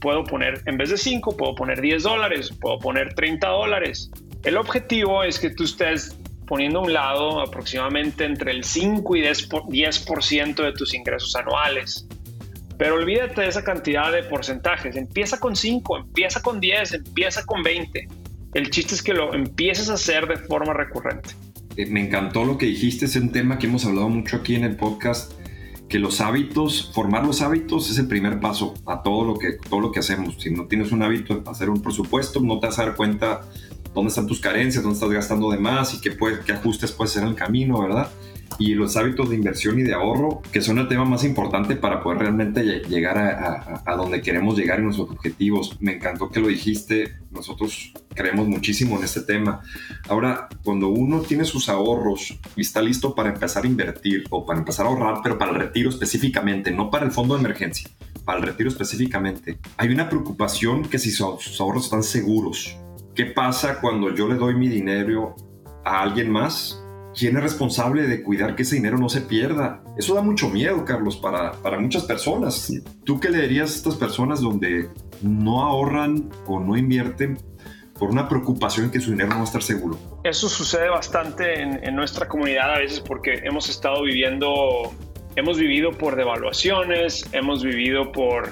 puedo 0.00 0.24
poner, 0.24 0.62
en 0.66 0.76
vez 0.76 0.90
de 0.90 0.96
5, 0.96 1.36
puedo 1.36 1.54
poner 1.54 1.80
10 1.80 2.02
dólares, 2.02 2.52
puedo 2.60 2.78
poner 2.80 3.14
30 3.14 3.46
dólares. 3.46 4.10
El 4.42 4.56
objetivo 4.56 5.22
es 5.22 5.38
que 5.38 5.50
tú 5.50 5.62
estés 5.62 6.18
poniendo 6.46 6.80
a 6.80 6.82
un 6.82 6.92
lado 6.92 7.40
aproximadamente 7.40 8.24
entre 8.24 8.50
el 8.50 8.64
5 8.64 9.16
y 9.16 9.22
10% 9.22 10.54
de 10.56 10.72
tus 10.72 10.92
ingresos 10.92 11.36
anuales. 11.36 12.08
Pero 12.76 12.96
olvídate 12.96 13.42
de 13.42 13.48
esa 13.48 13.62
cantidad 13.62 14.10
de 14.10 14.24
porcentajes. 14.24 14.96
Empieza 14.96 15.38
con 15.38 15.54
5, 15.54 15.98
empieza 15.98 16.42
con 16.42 16.58
10, 16.58 16.94
empieza 16.94 17.44
con 17.46 17.62
20 17.62 18.08
el 18.54 18.70
chiste 18.70 18.94
es 18.94 19.02
que 19.02 19.12
lo 19.12 19.34
empieces 19.34 19.90
a 19.90 19.94
hacer 19.94 20.26
de 20.26 20.36
forma 20.36 20.72
recurrente. 20.72 21.30
Eh, 21.76 21.86
me 21.86 22.06
encantó 22.06 22.44
lo 22.44 22.56
que 22.56 22.66
dijiste, 22.66 23.06
es 23.06 23.16
un 23.16 23.30
tema 23.30 23.58
que 23.58 23.66
hemos 23.66 23.84
hablado 23.84 24.08
mucho 24.08 24.36
aquí 24.36 24.54
en 24.54 24.64
el 24.64 24.76
podcast, 24.76 25.32
que 25.88 25.98
los 25.98 26.20
hábitos, 26.20 26.90
formar 26.94 27.26
los 27.26 27.42
hábitos 27.42 27.90
es 27.90 27.98
el 27.98 28.06
primer 28.06 28.40
paso 28.40 28.74
a 28.86 29.02
todo 29.02 29.24
lo 29.24 29.38
que, 29.38 29.52
todo 29.68 29.80
lo 29.80 29.92
que 29.92 30.00
hacemos. 30.00 30.36
Si 30.38 30.50
no 30.50 30.66
tienes 30.66 30.92
un 30.92 31.02
hábito 31.02 31.36
de 31.36 31.50
hacer 31.50 31.68
un 31.68 31.82
presupuesto, 31.82 32.40
no 32.40 32.58
te 32.60 32.68
vas 32.68 32.78
a 32.78 32.86
dar 32.86 32.96
cuenta 32.96 33.42
dónde 33.92 34.08
están 34.08 34.26
tus 34.26 34.40
carencias, 34.40 34.82
dónde 34.82 34.96
estás 34.96 35.10
gastando 35.10 35.50
de 35.50 35.58
más 35.58 35.94
y 35.94 36.00
qué, 36.00 36.16
qué 36.46 36.52
ajustes 36.52 36.92
puedes 36.92 37.12
hacer 37.12 37.24
en 37.24 37.30
el 37.30 37.34
camino, 37.34 37.80
¿verdad? 37.80 38.10
Y 38.58 38.74
los 38.74 38.96
hábitos 38.96 39.30
de 39.30 39.36
inversión 39.36 39.78
y 39.78 39.82
de 39.82 39.94
ahorro, 39.94 40.42
que 40.52 40.60
son 40.60 40.78
el 40.78 40.88
tema 40.88 41.04
más 41.04 41.24
importante 41.24 41.76
para 41.76 42.02
poder 42.02 42.20
realmente 42.20 42.62
llegar 42.62 43.18
a, 43.18 43.96
donde 43.96 44.22
queremos 44.22 44.56
llegar 44.56 44.78
en 44.78 44.84
nuestros 44.84 45.10
objetivos. 45.10 45.76
Me 45.80 45.96
encantó 45.96 46.30
que 46.30 46.40
lo 46.40 46.48
dijiste, 46.48 47.16
nosotros 47.30 47.92
creemos 48.14 48.46
muchísimo 48.46 48.96
en 48.98 49.04
este 49.04 49.22
tema. 49.22 49.60
Ahora, 50.08 50.48
cuando 50.62 50.88
uno 50.88 51.20
tiene 51.20 51.44
sus 51.44 51.68
ahorros 51.68 52.38
y 52.56 52.60
está 52.60 52.80
listo 52.80 53.14
para 53.14 53.30
empezar 53.30 53.64
a 53.64 53.66
invertir 53.66 54.24
o 54.30 54.46
para 54.46 54.58
empezar 54.58 54.86
a 54.86 54.88
ahorrar, 54.88 55.20
pero 55.22 55.38
para 55.38 55.52
el 55.52 55.58
retiro 55.58 55.90
específicamente, 55.90 56.70
no 56.70 56.90
para 56.90 57.04
el 57.04 57.12
fondo 57.12 57.34
de 57.34 57.40
emergencia, 57.40 57.90
para 58.24 58.38
el 58.38 58.44
retiro 58.44 58.68
específicamente, 58.68 59.58
hay 59.76 59.88
una 59.88 60.08
preocupación 60.08 60.82
que 60.82 60.98
si 60.98 61.10
sus 61.10 61.60
ahorros 61.60 61.84
están 61.84 62.02
seguros. 62.02 62.76
¿Qué 63.14 63.26
pasa 63.26 63.80
cuando 63.80 64.14
yo 64.14 64.28
le 64.28 64.34
doy 64.34 64.54
mi 64.54 64.68
dinero 64.68 65.36
a 65.84 66.02
alguien 66.02 66.30
más 66.30 66.83
¿quién 67.14 67.36
es 67.36 67.42
responsable 67.42 68.06
de 68.06 68.22
cuidar 68.22 68.56
que 68.56 68.62
ese 68.62 68.76
dinero 68.76 68.98
no 68.98 69.08
se 69.08 69.20
pierda? 69.20 69.82
Eso 69.96 70.14
da 70.14 70.22
mucho 70.22 70.48
miedo, 70.48 70.84
Carlos, 70.84 71.16
para, 71.16 71.52
para 71.52 71.78
muchas 71.78 72.04
personas. 72.04 72.72
¿Tú 73.04 73.20
qué 73.20 73.30
le 73.30 73.42
dirías 73.42 73.72
a 73.72 73.76
estas 73.76 73.94
personas 73.94 74.40
donde 74.40 74.90
no 75.22 75.62
ahorran 75.62 76.28
o 76.46 76.60
no 76.60 76.76
invierten 76.76 77.38
por 77.98 78.10
una 78.10 78.28
preocupación 78.28 78.86
en 78.86 78.92
que 78.92 79.00
su 79.00 79.10
dinero 79.10 79.30
no 79.30 79.36
va 79.36 79.40
a 79.42 79.44
estar 79.44 79.62
seguro? 79.62 79.98
Eso 80.24 80.48
sucede 80.48 80.88
bastante 80.88 81.62
en, 81.62 81.94
nuestra 81.94 82.26
comunidad 82.28 82.74
a 82.74 82.78
veces 82.78 83.00
porque 83.00 83.40
hemos 83.44 83.68
estado 83.68 84.02
viviendo, 84.02 84.92
hemos 85.36 85.58
vivido 85.58 85.92
por 85.92 86.16
devaluaciones, 86.16 87.24
hemos 87.32 87.62
vivido 87.62 88.10
por 88.10 88.50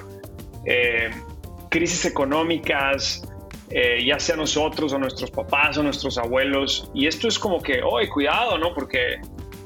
eh, 0.64 1.10
crisis 1.70 2.04
económicas, 2.04 3.22
eh, 3.74 4.04
ya 4.04 4.18
sea 4.18 4.36
nosotros 4.36 4.92
o 4.92 4.98
nuestros 4.98 5.30
papás 5.30 5.78
o 5.78 5.82
nuestros 5.82 6.18
abuelos. 6.18 6.90
Y 6.94 7.06
esto 7.06 7.28
es 7.28 7.38
como 7.38 7.62
que, 7.62 7.80
oye, 7.82 8.08
cuidado, 8.08 8.58
¿no? 8.58 8.74
Porque 8.74 9.20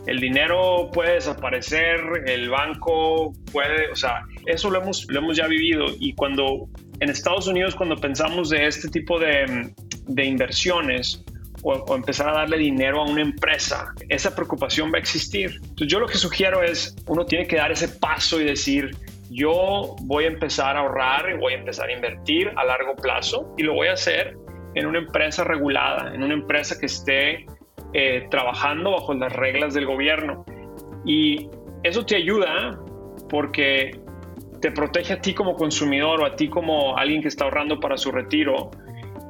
el 0.06 0.20
dinero 0.20 0.90
puede 0.92 1.14
desaparecer, 1.14 1.98
el 2.26 2.48
banco 2.48 3.32
puede, 3.52 3.90
o 3.90 3.96
sea, 3.96 4.22
eso 4.46 4.70
lo 4.70 4.80
hemos, 4.80 5.06
lo 5.08 5.18
hemos 5.18 5.36
ya 5.36 5.46
vivido. 5.46 5.86
Y 5.98 6.14
cuando 6.14 6.68
en 7.00 7.10
Estados 7.10 7.48
Unidos, 7.48 7.74
cuando 7.74 7.96
pensamos 7.96 8.50
de 8.50 8.66
este 8.66 8.88
tipo 8.88 9.18
de, 9.18 9.72
de 10.06 10.24
inversiones, 10.24 11.24
o, 11.62 11.96
empezar 11.96 12.28
a 12.28 12.32
darle 12.32 12.58
dinero 12.58 13.00
a 13.00 13.04
una 13.04 13.22
empresa, 13.22 13.92
esa 14.08 14.34
preocupación 14.34 14.92
va 14.92 14.98
a 14.98 15.00
existir. 15.00 15.58
Entonces 15.62 15.88
yo 15.88 15.98
lo 15.98 16.06
que 16.06 16.18
sugiero 16.18 16.62
es, 16.62 16.94
uno 17.06 17.26
tiene 17.26 17.46
que 17.46 17.56
dar 17.56 17.72
ese 17.72 17.88
paso 17.88 18.40
y 18.40 18.44
decir, 18.44 18.96
yo 19.30 19.96
voy 20.02 20.24
a 20.24 20.28
empezar 20.28 20.76
a 20.76 20.80
ahorrar 20.80 21.30
y 21.30 21.38
voy 21.38 21.54
a 21.54 21.58
empezar 21.58 21.88
a 21.88 21.92
invertir 21.92 22.52
a 22.56 22.64
largo 22.64 22.94
plazo 22.96 23.54
y 23.56 23.62
lo 23.62 23.74
voy 23.74 23.88
a 23.88 23.92
hacer 23.92 24.36
en 24.74 24.86
una 24.86 24.98
empresa 24.98 25.44
regulada, 25.44 26.14
en 26.14 26.22
una 26.22 26.34
empresa 26.34 26.78
que 26.78 26.86
esté 26.86 27.46
eh, 27.92 28.26
trabajando 28.30 28.92
bajo 28.92 29.14
las 29.14 29.32
reglas 29.32 29.74
del 29.74 29.86
gobierno. 29.86 30.44
Y 31.04 31.48
eso 31.82 32.04
te 32.04 32.16
ayuda 32.16 32.78
porque 33.28 33.98
te 34.60 34.70
protege 34.70 35.14
a 35.14 35.20
ti 35.20 35.34
como 35.34 35.54
consumidor 35.54 36.20
o 36.20 36.26
a 36.26 36.36
ti 36.36 36.48
como 36.48 36.96
alguien 36.96 37.22
que 37.22 37.28
está 37.28 37.44
ahorrando 37.44 37.80
para 37.80 37.96
su 37.96 38.10
retiro 38.10 38.70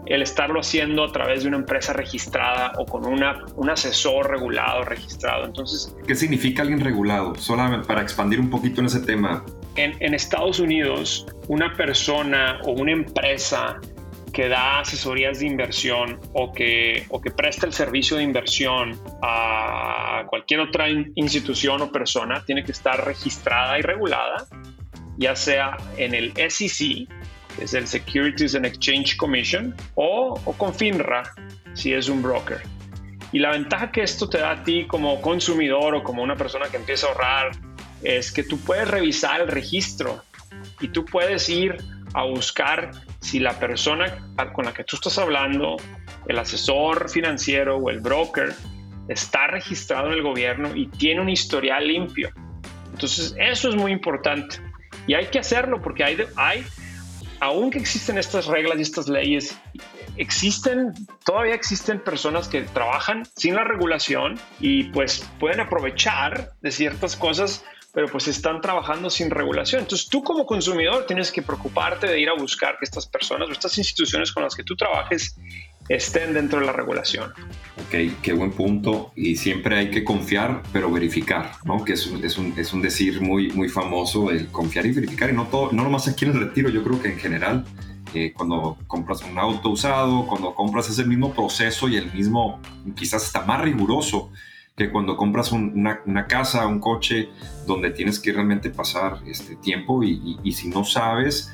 el 0.07 0.23
estarlo 0.23 0.61
haciendo 0.61 1.05
a 1.05 1.12
través 1.12 1.43
de 1.43 1.49
una 1.49 1.59
empresa 1.59 1.93
registrada 1.93 2.73
o 2.79 2.87
con 2.87 3.05
una, 3.07 3.45
un 3.57 3.71
asesor 3.71 4.31
regulado, 4.31 4.85
registrado. 4.85 5.45
Entonces, 5.45 5.95
¿qué 6.07 6.15
significa 6.15 6.62
alguien 6.62 6.81
regulado? 6.81 7.35
Solamente 7.35 7.87
para 7.87 8.03
expandir 8.03 8.41
un 8.41 8.49
poquito 8.49 8.81
en 8.81 8.87
ese 8.87 9.00
tema. 9.00 9.45
En, 9.76 9.95
en 10.00 10.14
Estados 10.14 10.59
Unidos, 10.59 11.26
una 11.49 11.75
persona 11.75 12.61
o 12.64 12.73
una 12.73 12.92
empresa 12.92 13.78
que 14.37 14.50
da 14.50 14.80
asesorías 14.80 15.38
de 15.38 15.47
inversión 15.47 16.21
o 16.35 16.52
que, 16.52 17.06
o 17.09 17.23
que 17.23 17.30
presta 17.30 17.64
el 17.64 17.73
servicio 17.73 18.18
de 18.18 18.23
inversión 18.23 19.00
a 19.23 20.25
cualquier 20.28 20.61
otra 20.61 20.90
institución 20.90 21.80
o 21.80 21.90
persona 21.90 22.45
tiene 22.45 22.62
que 22.62 22.73
estar 22.73 23.02
registrada 23.06 23.78
y 23.78 23.83
regulada, 23.83 24.45
ya 25.16 25.35
sea 25.35 25.78
en 25.97 26.14
el 26.14 26.35
SEC, 26.50 27.09
que 27.56 27.64
es 27.64 27.73
el 27.73 27.87
Securities 27.87 28.54
and 28.54 28.66
Exchange 28.66 29.16
Commission, 29.16 29.75
o, 29.95 30.38
o 30.45 30.52
con 30.52 30.75
FINRA, 30.75 31.23
si 31.73 31.95
es 31.95 32.11
un 32.11 32.21
broker. 32.21 32.61
Y 33.33 33.38
la 33.38 33.52
ventaja 33.52 33.90
que 33.90 34.02
esto 34.02 34.28
te 34.28 34.37
da 34.37 34.50
a 34.50 34.62
ti 34.62 34.87
como 34.87 35.21
consumidor 35.23 35.95
o 35.95 36.02
como 36.02 36.23
una 36.23 36.37
persona 36.37 36.66
que 36.68 36.76
empieza 36.76 37.06
a 37.06 37.11
ahorrar 37.12 37.50
es 38.03 38.33
que 38.33 38.43
tú 38.43 38.59
puedes 38.59 38.88
revisar 38.88 39.41
el 39.41 39.49
registro 39.49 40.23
y 40.81 40.88
tú 40.88 41.05
puedes 41.05 41.49
ir 41.49 41.76
a 42.15 42.25
buscar 42.25 42.93
si 43.21 43.41
la 43.41 43.59
persona 43.59 44.33
con 44.53 44.65
la 44.65 44.73
que 44.73 44.85
tú 44.85 44.97
estás 44.97 45.19
hablando, 45.19 45.76
el 46.29 46.38
asesor 46.38 47.11
financiero 47.11 47.76
o 47.76 47.91
el 47.91 48.00
broker, 48.00 48.55
está 49.09 49.47
registrado 49.47 50.09
en 50.09 50.15
el 50.15 50.23
gobierno 50.23 50.75
y 50.75 50.87
tiene 50.87 51.21
un 51.21 51.29
historial 51.29 51.87
limpio. 51.87 52.31
Entonces, 52.93 53.35
eso 53.38 53.69
es 53.69 53.76
muy 53.76 53.93
importante. 53.93 54.57
Y 55.07 55.15
hay 55.15 55.26
que 55.26 55.38
hacerlo 55.38 55.81
porque 55.83 56.05
hay, 56.05 56.19
hay 56.37 56.65
aunque 57.41 57.79
existen 57.79 58.19
estas 58.19 58.47
reglas 58.47 58.79
y 58.79 58.83
estas 58.83 59.09
leyes, 59.09 59.57
existen, 60.17 60.95
todavía 61.25 61.55
existen 61.55 62.00
personas 62.00 62.49
que 62.49 62.62
trabajan 62.62 63.25
sin 63.37 63.55
la 63.55 63.65
regulación 63.65 64.38
y 64.61 64.85
pues 64.85 65.29
pueden 65.38 65.61
aprovechar 65.61 66.53
de 66.62 66.71
ciertas 66.71 67.17
cosas, 67.17 67.65
pero 67.97 68.09
pues 68.09 68.29
están 68.29 68.61
trabajando 68.61 69.09
sin 69.09 69.31
regulación. 69.31 69.81
Entonces 69.81 70.07
tú 70.11 70.23
como 70.23 70.45
consumidor 70.45 71.07
tienes 71.07 71.33
que 71.33 71.41
preocuparte 71.41 72.07
de 72.07 72.21
ir 72.21 72.29
a 72.29 72.35
buscar 72.35 72.76
que 72.79 72.85
estas 72.85 73.07
personas 73.07 73.49
o 73.49 73.53
estas 73.53 73.79
instituciones 73.79 74.31
con 74.33 74.43
las 74.43 74.55
que 74.55 74.62
tú 74.65 74.76
trabajes 74.76 75.35
estén 75.88 76.35
dentro 76.35 76.61
de 76.61 76.67
la 76.67 76.75
regulación. 76.75 77.33
Ok, 77.87 78.21
qué 78.21 78.35
buen 78.35 78.53
punto. 78.53 79.12
Y 79.17 79.37
siempre 79.37 79.79
hay 79.79 79.91
que 79.91 80.05
confiar, 80.05 80.62
pero 80.75 80.91
verificar, 80.91 81.53
¿no? 81.65 81.87
Que 81.87 81.95
es 81.95 82.07
un, 82.07 82.23
es 82.23 82.37
un, 82.37 82.53
es 82.59 82.75
un 82.75 82.83
decir 82.83 83.23
muy, 83.23 83.49
muy 83.53 83.71
famoso, 83.71 84.31
el 84.31 84.49
confiar 84.49 84.85
y 84.85 84.93
verificar. 84.93 85.31
Y 85.31 85.33
no, 85.33 85.47
todo, 85.47 85.73
no 85.73 85.83
nomás 85.83 86.07
aquí 86.07 86.26
en 86.26 86.33
el 86.33 86.41
retiro, 86.41 86.69
yo 86.69 86.85
creo 86.85 87.00
que 87.00 87.09
en 87.09 87.19
general, 87.19 87.65
eh, 88.12 88.35
cuando 88.37 88.76
compras 88.87 89.23
un 89.23 89.38
auto 89.38 89.71
usado, 89.71 90.26
cuando 90.26 90.55
compras 90.55 90.91
ese 90.91 91.07
mismo 91.07 91.33
proceso 91.33 91.88
y 91.88 91.97
el 91.97 92.12
mismo, 92.12 92.61
quizás 92.95 93.25
está 93.25 93.41
más 93.47 93.62
riguroso 93.62 94.33
que 94.76 94.90
cuando 94.90 95.16
compras 95.16 95.52
una, 95.52 96.00
una, 96.04 96.26
casa, 96.26 96.66
un 96.66 96.80
coche, 96.80 97.30
donde 97.66 97.90
tienes 97.90 98.21
que 98.21 98.33
realmente 98.33 98.71
pasar 98.71 99.21
este 99.26 99.56
tiempo 99.56 100.02
y, 100.02 100.38
y, 100.42 100.52
si 100.52 100.68
no 100.68 100.85
sabes, 100.85 101.50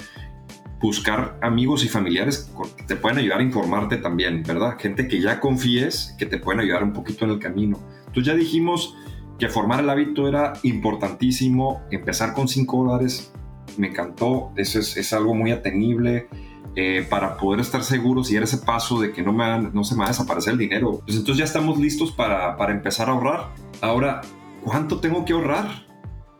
buscar 0.81 1.39
amigos 1.41 1.85
y 1.85 1.89
familiares 1.89 2.53
que 2.77 2.83
te 2.83 2.97
pueden 2.97 3.19
ayudar 3.19 3.39
a 3.39 3.43
informarte 3.45 3.99
también, 3.99 4.43
¿verdad? 4.43 4.77
Gente 4.79 5.07
que 5.07 5.21
ya 5.21 5.39
confíes, 5.39 6.17
que 6.19 6.27
te 6.27 6.39
pueden 6.39 6.61
ayudar 6.61 6.83
un 6.83 6.93
poquito 6.93 7.25
en 7.25 7.31
el 7.31 7.39
camino. 7.39 7.79
Entonces 7.99 8.25
ya 8.25 8.35
dijimos 8.35 8.97
que 9.39 9.49
formar 9.49 9.81
el 9.81 9.91
hábito 9.91 10.27
era 10.27 10.55
importantísimo, 10.65 11.83
empezar 11.93 12.35
con 12.35 12.49
5 12.49 12.85
dólares 12.85 13.33
me 13.77 13.89
encantó, 13.89 14.53
eso 14.57 14.79
es, 14.79 14.97
es 14.97 15.13
algo 15.13 15.35
muy 15.35 15.51
atenible. 15.51 16.29
Eh, 16.75 17.07
para 17.11 17.37
poder 17.37 17.61
estar 17.61 17.85
seguros 17.85 18.31
y 18.31 18.35
dar 18.35 18.45
ese 18.45 18.57
paso 18.57 18.99
de 18.99 19.13
que 19.13 19.23
no, 19.23 19.35
me 19.35 19.59
no 19.59 19.85
se 19.85 19.95
me 19.95 20.01
va 20.01 20.07
a 20.07 20.09
desaparecer 20.09 20.55
el 20.55 20.59
dinero. 20.59 21.03
Pues 21.05 21.19
entonces 21.19 21.37
ya 21.37 21.45
estamos 21.45 21.79
listos 21.79 22.13
para, 22.13 22.57
para 22.57 22.73
empezar 22.73 23.11
a 23.11 23.13
ahorrar. 23.13 23.49
Ahora, 23.83 24.23
¿cuánto 24.65 24.99
tengo 24.99 25.27
que 25.27 25.35
ahorrar? 25.35 25.87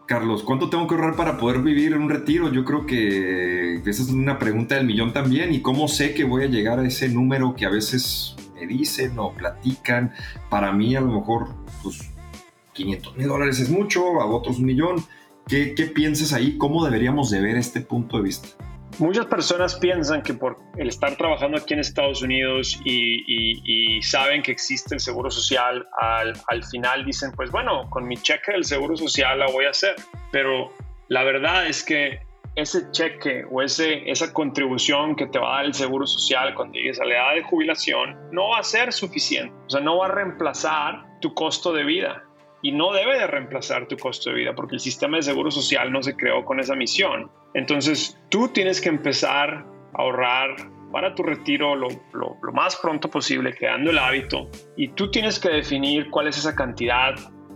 Carlos, 0.07 0.43
¿cuánto 0.43 0.71
tengo 0.71 0.87
que 0.87 0.95
ahorrar 0.95 1.17
para 1.17 1.37
poder 1.37 1.61
vivir 1.61 1.93
en 1.93 2.03
un 2.03 2.09
retiro? 2.09 2.51
Yo 2.51 2.65
creo 2.65 2.87
que 2.87 3.77
esa 3.77 4.03
es 4.03 4.09
una 4.09 4.39
pregunta 4.39 4.75
del 4.75 4.87
millón 4.87 5.13
también. 5.13 5.53
¿Y 5.53 5.61
cómo 5.61 5.87
sé 5.87 6.15
que 6.15 6.25
voy 6.25 6.45
a 6.45 6.47
llegar 6.47 6.79
a 6.79 6.87
ese 6.87 7.11
número 7.11 7.55
que 7.55 7.67
a 7.67 7.71
veces 7.71 8.35
me 8.55 8.67
dicen 8.67 9.19
o 9.19 9.35
platican? 9.35 10.13
Para 10.49 10.73
mí 10.73 10.97
a 10.97 11.03
lo 11.03 11.09
mejor, 11.09 11.49
pues 11.83 12.11
500 12.73 13.17
mil 13.19 13.29
dólares 13.29 13.61
es 13.61 13.69
mucho, 13.69 14.21
a 14.23 14.27
otros 14.27 14.59
un 14.59 14.65
millón. 14.65 15.05
¿Qué, 15.47 15.75
¿Qué 15.75 15.85
piensas 15.85 16.33
ahí? 16.33 16.57
¿Cómo 16.57 16.85
deberíamos 16.85 17.31
de 17.31 17.43
ver 17.43 17.57
este 17.57 17.83
punto 17.83 18.17
de 18.17 18.23
vista? 18.23 18.49
Muchas 18.99 19.27
personas 19.27 19.75
piensan 19.77 20.23
que 20.23 20.35
por 20.35 20.59
el 20.77 20.89
estar 20.89 21.17
trabajando 21.17 21.57
aquí 21.57 21.75
en 21.75 21.81
Estados 21.81 22.23
Unidos 22.23 22.81
y, 22.85 24.01
saben 24.03 24.43
que 24.43 24.53
existe 24.53 24.95
el 24.95 25.01
seguro 25.01 25.31
social, 25.31 25.87
al, 26.01 26.35
al, 26.49 26.65
final 26.65 27.05
dicen, 27.05 27.33
pues 27.33 27.51
bueno, 27.51 27.89
con 27.89 28.07
mi 28.07 28.17
cheque 28.17 28.53
del 28.53 28.65
seguro 28.65 28.97
social 28.97 29.39
la 29.39 29.47
voy 29.47 29.65
a 29.65 29.71
hacer. 29.71 29.97
Pero 30.31 30.73
la 31.09 31.23
verdad 31.25 31.67
es 31.67 31.85
que 31.85 32.21
ese 32.55 32.91
cheque 32.91 33.45
o 33.51 33.63
ese, 33.63 34.11
esa 34.11 34.33
contribución 34.33 35.17
que 35.17 35.27
te 35.27 35.39
va 35.39 35.55
a 35.55 35.57
dar 35.57 35.65
el 35.67 35.75
seguro 35.75 36.07
social 36.07 36.55
cuando 36.55 36.75
llegues 36.75 37.01
a 37.01 37.05
la 37.05 37.15
edad 37.15 37.35
de 37.37 37.43
jubilación 37.43 38.17
no 38.31 38.51
va 38.51 38.59
a 38.59 38.63
ser 38.63 38.93
suficiente. 38.93 39.55
O 39.67 39.71
sea, 39.71 39.81
no 39.81 39.99
va 39.99 40.07
a 40.07 40.11
reemplazar 40.11 41.07
tu 41.21 41.33
costo 41.33 41.73
de 41.73 41.85
vida 41.85 42.23
y 42.63 42.73
no 42.73 42.93
debe 42.93 43.19
de 43.19 43.27
reemplazar 43.27 43.89
tu 43.89 43.97
costo 43.97 44.31
de 44.31 44.37
vida 44.37 44.55
porque 44.55 44.77
el 44.77 44.81
sistema 44.81 45.17
de 45.17 45.25
seguro 45.25 45.51
social 45.51 45.93
no 45.93 46.03
se 46.03 46.17
creó 46.17 46.45
con 46.45 46.61
esa 46.61 46.75
misión. 46.75 47.31
Entonces 47.55 48.19
tú 48.31 48.49
tienes 48.49 48.81
que 48.81 48.89
empezar 48.89 49.65
a 49.95 50.01
ahorrar 50.01 50.57
para 50.93 51.15
tu 51.15 51.23
retiro 51.23 51.75
lo, 51.75 51.89
lo, 52.13 52.37
más 52.53 52.77
pronto 52.77 53.11
posible, 53.11 53.55
creando 53.55 53.91
el 53.91 53.99
hábito 53.99 54.49
y 54.77 54.89
tú 54.89 55.11
tienes 55.11 55.39
que 55.41 55.49
definir 55.49 56.11
cuál 56.11 56.29
es 56.29 56.39
esa 56.39 56.55
cantidad 56.55 57.15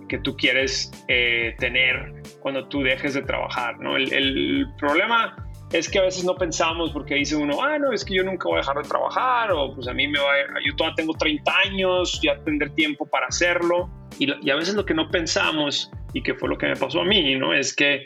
que 0.09 0.19
tú 0.19 0.37
quieres 0.37 0.91
eh, 1.09 1.55
tener 1.59 2.23
cuando 2.41 2.67
tú 2.69 2.83
dejes 2.83 3.15
de 3.15 3.23
trabajar. 3.23 3.79
¿no? 3.79 3.97
El 3.97 4.67
problema 4.79 5.46
es 5.79 5.89
que 5.89 5.99
a 5.99 6.03
veces 6.03 6.25
no 6.25 6.35
pensamos 6.35 6.91
porque 6.91 7.15
dice 7.15 7.37
uno, 7.37 7.63
ah, 7.63 7.79
no, 7.79 7.93
es 7.93 8.05
que 8.05 8.15
yo 8.15 8.25
nunca 8.25 8.49
voy 8.49 8.57
a 8.57 8.61
dejar 8.61 8.77
de 8.83 8.89
trabajar 8.89 9.53
o 9.53 9.75
pues 9.75 9.87
a 9.89 9.93
mí 9.93 10.09
me 10.09 10.19
va, 10.19 10.33
a, 10.33 10.61
yo 10.65 10.75
todavía 10.77 10.97
tengo 10.97 11.13
30 11.15 11.53
años, 11.67 12.21
ya 12.23 12.39
tendré 12.45 12.71
tiempo 12.71 13.07
para 13.07 13.27
hacerlo. 13.27 13.91
Y, 14.19 14.33
y, 14.47 14.51
a 14.51 14.57
veces 14.57 14.75
lo 14.75 14.85
que 14.85 14.95
no 14.95 15.11
pensamos, 15.11 15.91
y 16.13 16.23
que 16.23 16.35
fue 16.35 16.49
lo 16.49 16.57
que 16.57 16.67
me 16.67 16.77
pasó 16.77 17.03
a 17.03 17.05
mí, 17.05 17.35
¿no? 17.37 17.53
Es 17.53 17.75
que 17.75 18.05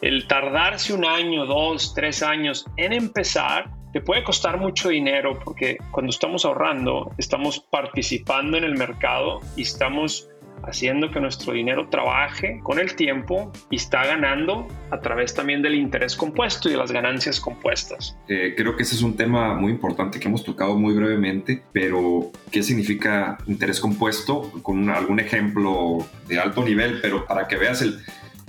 el 0.00 0.26
tardarse 0.26 0.92
un 0.92 1.04
año, 1.04 1.46
dos, 1.46 1.94
tres 1.94 2.22
años 2.22 2.66
en 2.76 2.92
empezar, 2.92 3.70
te 3.92 4.00
puede 4.00 4.24
costar 4.24 4.58
mucho 4.58 4.88
dinero 4.88 5.38
porque 5.44 5.76
cuando 5.90 6.10
estamos 6.10 6.44
ahorrando, 6.44 7.12
estamos 7.18 7.60
participando 7.60 8.56
en 8.56 8.64
el 8.64 8.76
mercado 8.76 9.40
y 9.54 9.62
estamos 9.62 10.28
haciendo 10.64 11.10
que 11.10 11.20
nuestro 11.20 11.52
dinero 11.52 11.88
trabaje 11.88 12.60
con 12.62 12.78
el 12.78 12.94
tiempo 12.94 13.52
y 13.70 13.76
está 13.76 14.04
ganando 14.04 14.68
a 14.90 15.00
través 15.00 15.34
también 15.34 15.62
del 15.62 15.74
interés 15.74 16.16
compuesto 16.16 16.68
y 16.68 16.72
de 16.72 16.78
las 16.78 16.92
ganancias 16.92 17.40
compuestas. 17.40 18.16
Eh, 18.28 18.54
creo 18.56 18.76
que 18.76 18.82
ese 18.82 18.94
es 18.94 19.02
un 19.02 19.16
tema 19.16 19.54
muy 19.54 19.72
importante 19.72 20.20
que 20.20 20.28
hemos 20.28 20.44
tocado 20.44 20.78
muy 20.78 20.94
brevemente, 20.94 21.62
pero 21.72 22.30
¿qué 22.50 22.62
significa 22.62 23.38
interés 23.46 23.80
compuesto? 23.80 24.52
Con 24.62 24.78
una, 24.78 24.94
algún 24.94 25.20
ejemplo 25.20 26.06
de 26.28 26.38
alto 26.38 26.64
nivel, 26.64 27.00
pero 27.00 27.26
para 27.26 27.48
que 27.48 27.56
veas 27.56 27.82
el, 27.82 28.00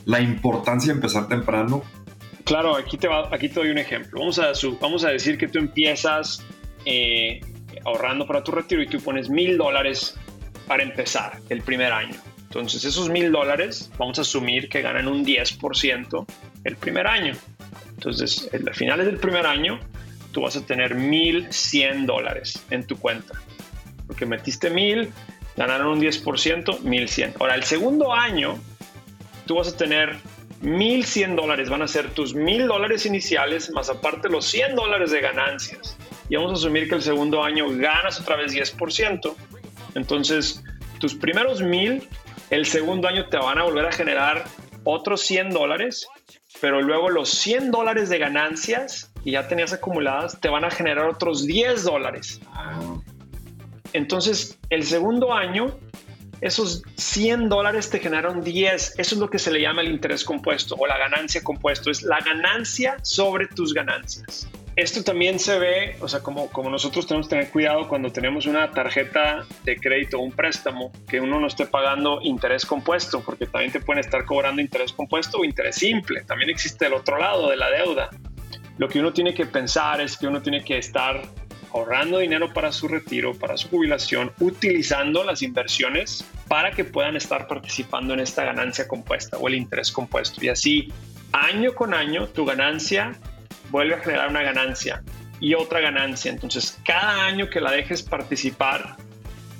la 0.05 0.21
importancia 0.21 0.93
de 0.93 0.97
empezar 0.97 1.27
temprano. 1.27 1.83
Claro, 2.43 2.75
aquí 2.75 2.97
te, 2.97 3.07
va, 3.07 3.29
aquí 3.33 3.47
te 3.47 3.55
doy 3.55 3.69
un 3.69 3.77
ejemplo. 3.77 4.19
Vamos 4.19 4.37
a, 4.39 4.51
vamos 4.81 5.05
a 5.05 5.09
decir 5.09 5.37
que 5.37 5.47
tú 5.47 5.59
empiezas 5.59 6.45
eh, 6.85 7.39
ahorrando 7.85 8.27
para 8.27 8.43
tu 8.43 8.51
retiro 8.51 8.81
y 8.81 8.87
tú 8.87 8.99
pones 8.99 9.29
mil 9.29 9.57
dólares 9.57 10.19
para 10.67 10.83
empezar 10.83 11.39
el 11.49 11.61
primer 11.61 11.91
año. 11.91 12.15
Entonces 12.43 12.85
esos 12.85 13.09
mil 13.09 13.31
dólares 13.31 13.89
vamos 13.97 14.19
a 14.19 14.21
asumir 14.21 14.69
que 14.69 14.81
ganan 14.81 15.07
un 15.07 15.25
10% 15.25 16.25
el 16.63 16.75
primer 16.75 17.07
año. 17.07 17.33
Entonces 17.95 18.49
a 18.53 18.73
finales 18.73 19.07
del 19.07 19.17
primer 19.17 19.45
año 19.45 19.79
tú 20.31 20.41
vas 20.41 20.55
a 20.55 20.65
tener 20.65 20.95
1.100 20.95 22.05
dólares 22.05 22.63
en 22.69 22.85
tu 22.85 22.97
cuenta. 22.97 23.33
Porque 24.05 24.25
metiste 24.25 24.71
1.000, 24.71 25.09
ganaron 25.55 25.87
un 25.87 26.01
10%, 26.01 26.81
1.100. 26.81 27.33
Ahora 27.39 27.55
el 27.55 27.63
segundo 27.63 28.13
año 28.13 28.59
tú 29.45 29.55
vas 29.55 29.69
a 29.69 29.77
tener 29.77 30.17
1.100 30.61 31.35
dólares. 31.35 31.69
Van 31.69 31.81
a 31.81 31.87
ser 31.87 32.11
tus 32.11 32.35
1.000 32.35 32.67
dólares 32.67 33.05
iniciales 33.05 33.71
más 33.71 33.89
aparte 33.89 34.29
los 34.29 34.45
100 34.45 34.75
dólares 34.75 35.11
de 35.11 35.21
ganancias. 35.21 35.97
Y 36.29 36.35
vamos 36.35 36.51
a 36.51 36.55
asumir 36.55 36.87
que 36.87 36.95
el 36.95 37.01
segundo 37.01 37.43
año 37.43 37.67
ganas 37.69 38.19
otra 38.19 38.35
vez 38.35 38.53
10%. 38.53 39.35
Entonces, 39.95 40.63
tus 40.99 41.15
primeros 41.15 41.61
mil, 41.61 42.07
el 42.49 42.65
segundo 42.65 43.07
año 43.07 43.27
te 43.29 43.37
van 43.37 43.57
a 43.57 43.63
volver 43.63 43.85
a 43.85 43.91
generar 43.91 44.45
otros 44.83 45.21
100 45.21 45.51
dólares, 45.51 46.07
pero 46.61 46.81
luego 46.81 47.09
los 47.09 47.29
100 47.29 47.71
dólares 47.71 48.09
de 48.09 48.19
ganancias 48.19 49.11
que 49.23 49.31
ya 49.31 49.47
tenías 49.47 49.73
acumuladas 49.73 50.39
te 50.39 50.49
van 50.49 50.65
a 50.65 50.71
generar 50.71 51.07
otros 51.07 51.45
10 51.45 51.83
dólares. 51.83 52.39
Entonces, 53.93 54.59
el 54.69 54.83
segundo 54.83 55.33
año 55.33 55.77
esos 56.43 56.83
100 56.97 57.47
dólares 57.47 57.89
te 57.89 57.99
generaron 57.99 58.43
10. 58.43 58.95
Eso 58.97 59.15
es 59.15 59.21
lo 59.21 59.29
que 59.29 59.39
se 59.39 59.49
le 59.49 59.61
llama 59.61 59.81
el 59.81 59.87
interés 59.87 60.25
compuesto 60.25 60.75
o 60.75 60.85
la 60.85 60.97
ganancia 60.97 61.41
compuesto. 61.41 61.89
Es 61.89 62.03
la 62.03 62.19
ganancia 62.19 62.97
sobre 63.01 63.47
tus 63.47 63.73
ganancias. 63.73 64.49
Esto 64.75 65.03
también 65.03 65.37
se 65.37 65.59
ve, 65.59 65.95
o 65.99 66.07
sea, 66.07 66.21
como, 66.21 66.49
como 66.49 66.71
nosotros 66.71 67.05
tenemos 67.05 67.27
que 67.27 67.35
tener 67.35 67.51
cuidado 67.51 67.87
cuando 67.87 68.11
tenemos 68.11 68.47
una 68.47 68.71
tarjeta 68.71 69.45
de 69.63 69.75
crédito 69.75 70.17
o 70.17 70.21
un 70.21 70.31
préstamo, 70.31 70.91
que 71.07 71.19
uno 71.19 71.39
no 71.39 71.45
esté 71.45 71.67
pagando 71.67 72.19
interés 72.23 72.65
compuesto, 72.65 73.21
porque 73.21 73.45
también 73.45 73.71
te 73.71 73.79
pueden 73.79 73.99
estar 73.99 74.25
cobrando 74.25 74.61
interés 74.61 74.91
compuesto 74.91 75.37
o 75.37 75.45
interés 75.45 75.75
simple. 75.75 76.21
También 76.21 76.49
existe 76.49 76.87
el 76.87 76.93
otro 76.93 77.19
lado 77.19 77.51
de 77.51 77.57
la 77.57 77.69
deuda. 77.69 78.09
Lo 78.79 78.89
que 78.89 78.99
uno 78.99 79.13
tiene 79.13 79.35
que 79.35 79.45
pensar 79.45 80.01
es 80.01 80.17
que 80.17 80.25
uno 80.25 80.41
tiene 80.41 80.63
que 80.63 80.79
estar 80.79 81.21
ahorrando 81.71 82.17
dinero 82.17 82.51
para 82.51 82.71
su 82.71 82.87
retiro, 82.87 83.35
para 83.35 83.57
su 83.57 83.69
jubilación, 83.69 84.31
utilizando 84.39 85.23
las 85.23 85.43
inversiones 85.43 86.25
para 86.47 86.71
que 86.71 86.83
puedan 86.83 87.15
estar 87.15 87.47
participando 87.47 88.15
en 88.15 88.21
esta 88.21 88.43
ganancia 88.43 88.87
compuesta 88.87 89.37
o 89.37 89.47
el 89.47 89.53
interés 89.53 89.91
compuesto. 89.91 90.43
Y 90.43 90.49
así, 90.49 90.91
año 91.31 91.75
con 91.75 91.93
año, 91.93 92.27
tu 92.27 92.45
ganancia 92.45 93.19
vuelve 93.73 93.95
a 93.95 93.97
generar 93.97 94.29
una 94.29 94.43
ganancia 94.43 95.03
y 95.39 95.55
otra 95.55 95.81
ganancia. 95.81 96.31
Entonces, 96.31 96.79
cada 96.85 97.25
año 97.25 97.49
que 97.49 97.59
la 97.59 97.71
dejes 97.71 98.03
participar, 98.03 98.95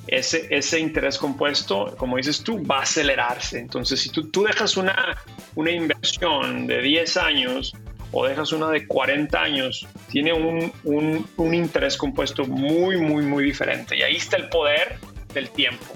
ese, 0.06 0.48
ese 0.52 0.80
interés 0.80 1.18
compuesto, 1.18 1.96
como 1.98 2.18
dices 2.18 2.44
tú, 2.44 2.64
va 2.64 2.78
a 2.78 2.82
acelerarse. 2.84 3.58
Entonces, 3.58 4.00
si 4.02 4.10
tú, 4.10 4.30
tú 4.30 4.44
dejas 4.44 4.78
una, 4.78 5.18
una 5.56 5.72
inversión 5.72 6.68
de 6.68 6.82
10 6.82 7.18
años, 7.18 7.74
o 8.12 8.28
dejas 8.28 8.52
una 8.52 8.70
de 8.70 8.86
40 8.86 9.42
años, 9.42 9.88
tiene 10.12 10.34
un, 10.34 10.72
un, 10.84 11.54
interés 11.54 11.98
compuesto 11.98 12.46
muy, 12.46 12.98
muy, 12.98 13.26
muy 13.26 13.44
diferente. 13.44 13.98
Y 13.98 14.04
ahí 14.04 14.18
está 14.18 14.38
el 14.38 14.50
poder 14.50 14.98
del 15.34 15.50
tiempo, 15.50 15.96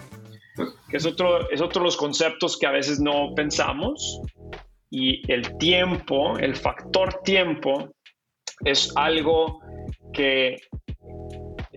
que 0.90 0.98
es 0.98 1.06
otro, 1.06 1.48
es 1.52 1.62
otro 1.62 1.82
de 1.82 1.86
los 1.86 1.98
conceptos 1.98 2.58
que 2.58 2.66
a 2.66 2.72
veces 2.72 3.00
no 3.00 3.36
pensamos. 3.36 4.20
Y 4.90 5.32
el 5.32 5.58
tiempo, 5.60 6.40
el 6.40 6.56
factor 6.56 7.22
tiempo, 7.24 7.94
es 8.68 8.92
algo 8.96 9.62
que 10.14 10.58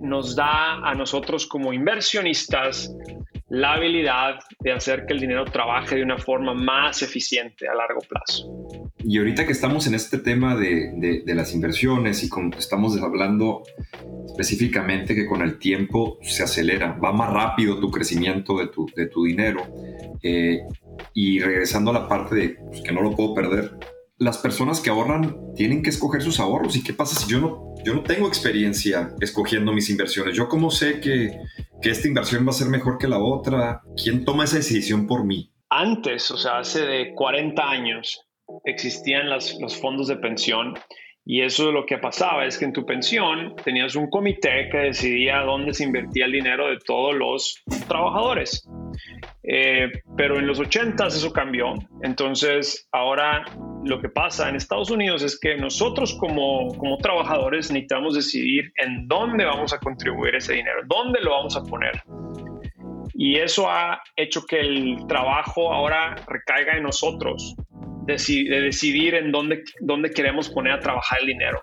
nos 0.01 0.35
da 0.35 0.77
a 0.83 0.95
nosotros 0.95 1.47
como 1.47 1.73
inversionistas 1.73 2.95
la 3.51 3.75
habilidad 3.75 4.39
de 4.61 4.73
hacer 4.73 5.07
que 5.07 5.13
el 5.13 5.21
dinero 5.21 5.45
trabaje 5.45 5.97
de 5.97 6.05
una 6.05 6.19
forma 6.19 6.55
más 6.55 7.03
eficiente 7.03 7.69
a 7.69 7.75
largo 7.75 8.01
plazo. 8.01 8.49
Y 9.05 9.19
ahorita 9.19 9.45
que 9.45 9.53
estamos 9.53 9.87
en 9.89 9.95
este 9.95 10.19
tema 10.19 10.55
de, 10.55 11.23
de, 11.25 11.35
las 11.35 11.53
inversiones 11.53 12.23
y 12.23 12.31
estamos 12.57 12.97
hablando 13.03 13.63
específicamente 14.27 15.15
que 15.15 15.27
con 15.27 15.43
el 15.43 15.59
tiempo 15.59 16.19
se 16.23 16.45
acelera, 16.45 16.93
va 16.93 17.13
más 17.13 17.33
rápido 17.33 17.81
tu 17.81 17.91
crecimiento 17.91 18.57
de 18.59 18.69
tu, 18.69 18.87
de 18.95 19.07
tu 19.07 19.25
dinero. 19.25 19.63
Eh, 20.23 20.61
y 21.15 21.41
regresando 21.41 21.91
a 21.91 21.95
la 21.95 22.09
parte 22.09 22.35
de 22.37 22.49
pues, 22.69 22.83
que 22.83 22.93
no 22.93 23.03
lo 23.03 23.17
puedo 23.17 23.35
perder, 23.35 23.73
las 24.21 24.39
personas 24.39 24.81
que 24.81 24.91
ahorran 24.91 25.37
tienen 25.57 25.83
que 25.83 25.91
escoger 25.91 26.23
sus 26.23 26.39
ahorros. 26.39 26.77
¿Y 26.77 26.85
qué 26.85 26.93
pasa 26.93 27.19
si 27.19 27.29
yo 27.29 27.41
no, 27.41 27.75
yo 27.85 27.95
no 27.95 28.03
tengo 28.03 28.29
experiencia 28.29 29.13
escogiendo 29.21 29.73
mis 29.73 29.91
inversiones? 29.91 30.37
¿Yo 30.37 30.49
cómo 30.49 30.71
sé 30.71 31.01
que 31.01 31.41
que 31.81 31.91
esta 31.91 32.09
inversión 32.09 32.47
va 32.47 32.51
a 32.51 32.55
ser 32.55 32.69
mejor 32.69 32.99
que 32.99 33.09
la 33.09 33.19
otra? 33.19 33.83
¿Quién 34.03 34.25
toma 34.25 34.45
esa 34.45 34.57
decisión 34.57 35.07
por 35.07 35.25
mí? 35.25 35.53
Antes, 35.71 36.31
o 36.31 36.37
sea, 36.37 36.59
hace 36.59 36.85
de 36.85 37.15
40 37.15 37.63
años, 37.63 38.27
existían 38.65 39.31
los 39.31 39.81
fondos 39.81 40.09
de 40.09 40.17
pensión 40.17 40.75
y 41.25 41.43
eso 41.43 41.71
lo 41.71 41.87
que 41.87 41.99
pasaba 41.99 42.45
es 42.47 42.59
que 42.59 42.65
en 42.65 42.73
tu 42.73 42.85
pensión 42.85 43.55
tenías 43.63 43.95
un 43.95 44.11
comité 44.11 44.69
que 44.71 44.79
decidía 44.79 45.43
dónde 45.43 45.75
se 45.75 45.85
invertía 45.85 46.25
el 46.25 46.33
dinero 46.33 46.69
de 46.69 46.79
todos 46.85 47.15
los 47.15 47.63
trabajadores. 47.87 48.67
Eh, 49.43 49.89
pero 50.17 50.39
en 50.39 50.47
los 50.47 50.59
80 50.59 51.07
eso 51.07 51.33
cambió. 51.33 51.75
Entonces, 52.03 52.89
ahora 52.91 53.45
lo 53.85 54.01
que 54.01 54.09
pasa 54.09 54.49
en 54.49 54.57
Estados 54.57 54.91
Unidos 54.91 55.23
es 55.23 55.39
que 55.39 55.57
nosotros 55.57 56.15
como, 56.15 56.69
como 56.77 56.99
trabajadores 56.99 57.71
necesitamos 57.71 58.15
decidir 58.15 58.73
en 58.77 59.09
dónde 59.09 59.45
vamos 59.45 59.73
a 59.73 59.79
contribuir 59.79 60.35
ese 60.35 60.55
dinero, 60.55 60.81
dónde 60.87 61.21
lo 61.21 61.31
vamos 61.31 61.57
a 61.57 61.63
poner. 61.63 62.03
Y 63.15 63.37
eso 63.37 63.69
ha 63.71 64.03
hecho 64.17 64.45
que 64.47 64.61
el 64.61 65.07
trabajo 65.09 65.73
ahora 65.73 66.17
recaiga 66.27 66.77
en 66.77 66.85
nosotros, 66.85 67.55
de, 68.07 68.17
de 68.49 68.61
decidir 68.61 69.15
en 69.15 69.31
dónde, 69.33 69.65
dónde 69.81 70.11
queremos 70.11 70.49
poner 70.49 70.75
a 70.75 70.81
trabajar 70.81 71.21
el 71.21 71.27
dinero 71.27 71.63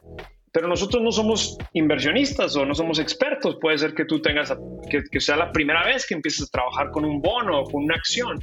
pero 0.58 0.68
nosotros 0.68 1.04
no 1.04 1.12
somos 1.12 1.56
inversionistas 1.74 2.56
o 2.56 2.66
no 2.66 2.74
somos 2.74 2.98
expertos. 2.98 3.60
Puede 3.62 3.78
ser 3.78 3.94
que 3.94 4.06
tú 4.06 4.20
tengas, 4.24 4.52
que, 4.90 5.22
sea 5.22 5.36
la 5.36 5.52
primera 5.52 5.86
vez 5.86 6.08
que 6.08 6.16
empieces 6.16 6.48
a 6.48 6.52
trabajar 6.52 6.90
con 6.90 7.06
un 7.06 7.22
bono 7.22 7.60
o 7.60 7.64
con 7.66 7.84
una 7.84 7.94
acción. 7.94 8.40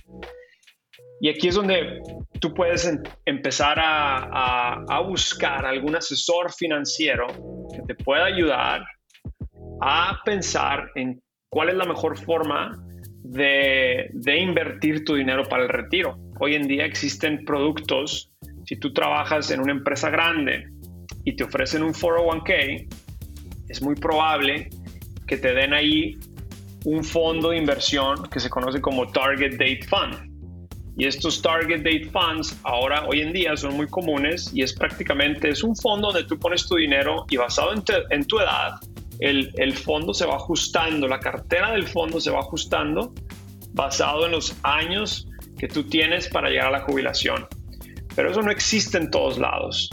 Y 1.20 1.28
aquí 1.28 1.48
es 1.48 1.54
donde 1.54 2.00
tú 2.40 2.52
puedes 2.52 2.90
empezar 3.24 3.78
a, 3.80 5.00
buscar 5.06 5.64
algún 5.64 5.96
asesor 5.96 6.52
financiero 6.52 7.26
que 7.72 7.82
te 7.86 7.94
pueda 7.94 8.24
ayudar 8.24 8.84
a 9.80 10.18
pensar 10.24 10.90
en 10.94 11.20
cuál 11.50 11.70
es 11.70 11.76
la 11.76 11.84
mejor 11.84 12.18
forma 12.18 12.72
de, 13.22 14.10
de, 14.12 14.38
invertir 14.38 15.04
tu 15.04 15.14
dinero 15.14 15.44
para 15.44 15.64
el 15.64 15.68
retiro. 15.68 16.18
Hoy 16.40 16.54
en 16.54 16.66
día 16.66 16.84
existen 16.84 17.44
productos, 17.44 18.30
si 18.66 18.76
tú 18.76 18.92
trabajas 18.92 19.50
en 19.50 19.60
una 19.60 19.72
empresa 19.72 20.10
grande 20.10 20.66
y 21.24 21.36
te 21.36 21.44
ofrecen 21.44 21.82
un 21.82 21.92
401k, 21.92 22.88
es 23.68 23.82
muy 23.82 23.94
probable 23.94 24.68
que 25.26 25.36
te 25.36 25.54
den 25.54 25.72
ahí 25.72 26.18
un 26.84 27.02
fondo 27.02 27.50
de 27.50 27.58
inversión 27.58 28.28
que 28.30 28.40
se 28.40 28.50
conoce 28.50 28.80
como 28.80 29.10
Target 29.10 29.52
Date 29.52 29.86
Fund. 29.88 30.33
Y 30.96 31.06
estos 31.06 31.42
Target 31.42 31.78
Date 31.78 32.08
Funds 32.12 32.56
ahora, 32.62 33.04
hoy 33.06 33.20
en 33.20 33.32
día, 33.32 33.56
son 33.56 33.76
muy 33.76 33.88
comunes 33.88 34.50
y 34.54 34.62
es 34.62 34.72
prácticamente, 34.72 35.48
es 35.48 35.64
un 35.64 35.74
fondo 35.74 36.12
donde 36.12 36.24
tú 36.24 36.38
pones 36.38 36.66
tu 36.66 36.76
dinero 36.76 37.26
y 37.28 37.36
basado 37.36 37.72
en, 37.72 37.82
en 38.10 38.24
tu 38.24 38.38
edad, 38.38 38.74
el, 39.18 39.50
el, 39.56 39.72
fondo 39.72 40.14
se 40.14 40.24
va 40.24 40.36
ajustando, 40.36 41.08
la 41.08 41.18
cartera 41.18 41.72
del 41.72 41.86
fondo 41.86 42.20
se 42.20 42.30
va 42.30 42.40
ajustando 42.40 43.12
basado 43.72 44.26
en 44.26 44.32
los 44.32 44.56
años 44.62 45.28
que 45.58 45.68
tú 45.68 45.84
tienes 45.84 46.28
para 46.28 46.48
llegar 46.48 46.68
a 46.68 46.70
la 46.70 46.80
jubilación. 46.80 47.46
Pero 48.14 48.30
eso 48.30 48.42
no 48.42 48.50
existe 48.50 48.98
en 48.98 49.10
todos 49.10 49.38
lados. 49.38 49.90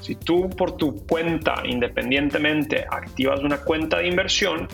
Si 0.00 0.14
tú 0.16 0.50
por 0.50 0.76
tu 0.76 1.04
cuenta, 1.06 1.62
independientemente, 1.64 2.84
activas 2.90 3.40
una 3.40 3.58
cuenta 3.58 3.98
de 3.98 4.08
inversión, 4.08 4.68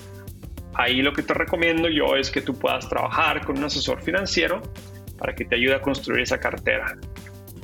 ahí 0.74 1.02
lo 1.02 1.12
que 1.12 1.22
te 1.22 1.34
recomiendo 1.34 1.88
yo 1.88 2.16
es 2.16 2.30
que 2.30 2.40
tú 2.40 2.54
puedas 2.54 2.88
trabajar 2.88 3.44
con 3.44 3.58
un 3.58 3.64
asesor 3.64 4.02
financiero 4.02 4.62
para 5.20 5.34
que 5.34 5.44
te 5.44 5.54
ayude 5.54 5.76
a 5.76 5.80
construir 5.80 6.22
esa 6.22 6.40
cartera 6.40 6.96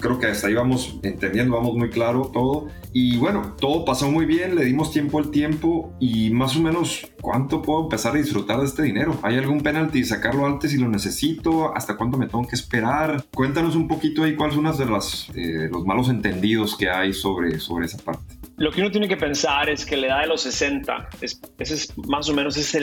creo 0.01 0.19
que 0.19 0.27
hasta 0.27 0.47
ahí 0.49 0.55
vamos 0.55 0.99
entendiendo, 1.03 1.57
vamos 1.57 1.75
muy 1.75 1.91
claro 1.91 2.31
todo. 2.33 2.69
Y 2.93 3.19
bueno, 3.19 3.55
todo 3.59 3.85
pasó 3.85 4.11
muy 4.11 4.25
bien, 4.25 4.55
le 4.55 4.65
dimos 4.65 4.93
tiempo 4.93 5.19
al 5.19 5.31
tiempo 5.31 5.93
y 6.01 6.31
más 6.31 6.57
o 6.57 6.61
menos 6.61 7.11
cuánto 7.21 7.63
puedo 7.63 7.85
empezar 7.85 8.15
a 8.15 8.19
disfrutar 8.19 8.61
de 8.61 8.67
este 8.67 8.83
dinero. 8.83 9.19
¿Hay 9.23 9.37
algún 9.37 9.61
penalti 9.61 10.05
sacarlo 10.05 10.47
antes 10.47 10.71
si 10.71 10.79
lo 10.79 10.89
necesito? 10.89 11.77
¿Hasta 11.77 11.97
cuánto 11.97 12.17
me 12.19 12.27
tengo 12.27 12.47
que 12.47 12.57
esperar? 12.57 13.25
Cuéntanos 13.35 13.77
un 13.77 13.89
poquito 13.89 14.23
ahí 14.23 14.35
cuáles 14.35 14.55
son 14.55 14.65
las 14.65 14.79
de 14.79 14.87
las, 14.87 15.31
los 15.35 15.85
malos 15.85 16.09
entendidos 16.09 16.77
que 16.77 16.89
hay 16.89 17.13
sobre, 17.13 17.59
sobre 17.59 17.87
esa 17.87 17.99
parte. 17.99 18.36
Lo 18.59 18.71
que 18.71 18.81
uno 18.81 18.91
tiene 18.91 19.07
que 19.07 19.19
pensar 19.19 19.69
es 19.69 19.85
que 19.85 19.97
la 19.97 20.07
edad 20.07 20.21
de 20.23 20.29
los 20.29 20.43
60, 20.43 21.11
es, 21.21 21.41
esa 21.59 21.75
es 21.75 21.99
más 22.09 22.29
o 22.31 22.35
menos 22.35 22.57
es 22.57 22.75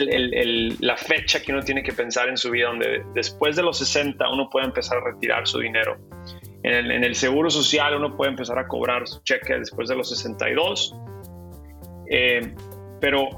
la 0.80 0.96
fecha 0.96 1.42
que 1.42 1.52
uno 1.52 1.62
tiene 1.62 1.82
que 1.82 1.92
pensar 1.92 2.28
en 2.28 2.36
su 2.36 2.50
vida, 2.50 2.68
donde 2.68 3.04
después 3.12 3.56
de 3.56 3.62
los 3.62 3.78
60 3.78 4.24
uno 4.30 4.48
puede 4.48 4.66
empezar 4.66 4.98
a 4.98 5.04
retirar 5.12 5.48
su 5.48 5.58
dinero. 5.58 5.98
En 6.62 7.04
el, 7.04 7.14
seguro 7.14 7.50
social 7.50 7.94
uno 7.96 8.16
puede 8.16 8.30
empezar 8.30 8.58
a 8.58 8.66
cobrar 8.66 9.06
su 9.06 9.20
cheque 9.22 9.58
después 9.58 9.88
de 9.88 9.96
los 9.96 10.08
62. 10.08 10.96
Eh, 12.08 12.54
pero 13.00 13.28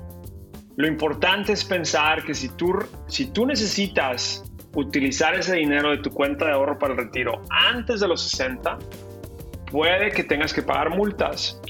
lo 0.76 0.86
importante 0.86 1.52
es 1.52 1.64
pensar 1.64 2.22
que 2.22 2.34
si 2.34 2.50
tú 2.50 3.46
necesitas 3.46 4.44
utilizar 4.76 5.34
ese 5.34 5.56
dinero 5.56 5.90
de 5.90 5.98
tu 5.98 6.10
cuenta 6.10 6.44
de 6.44 6.52
ahorro 6.52 6.78
para 6.78 6.92
el 6.92 6.98
retiro 6.98 7.42
antes 7.50 8.00
de 8.00 8.08
los 8.08 8.22
60, 8.22 8.78
puede 9.76 10.10
que 10.10 10.24
tengas 10.24 10.54
que 10.54 10.62
pagar 10.62 10.88
multas. 10.88 11.60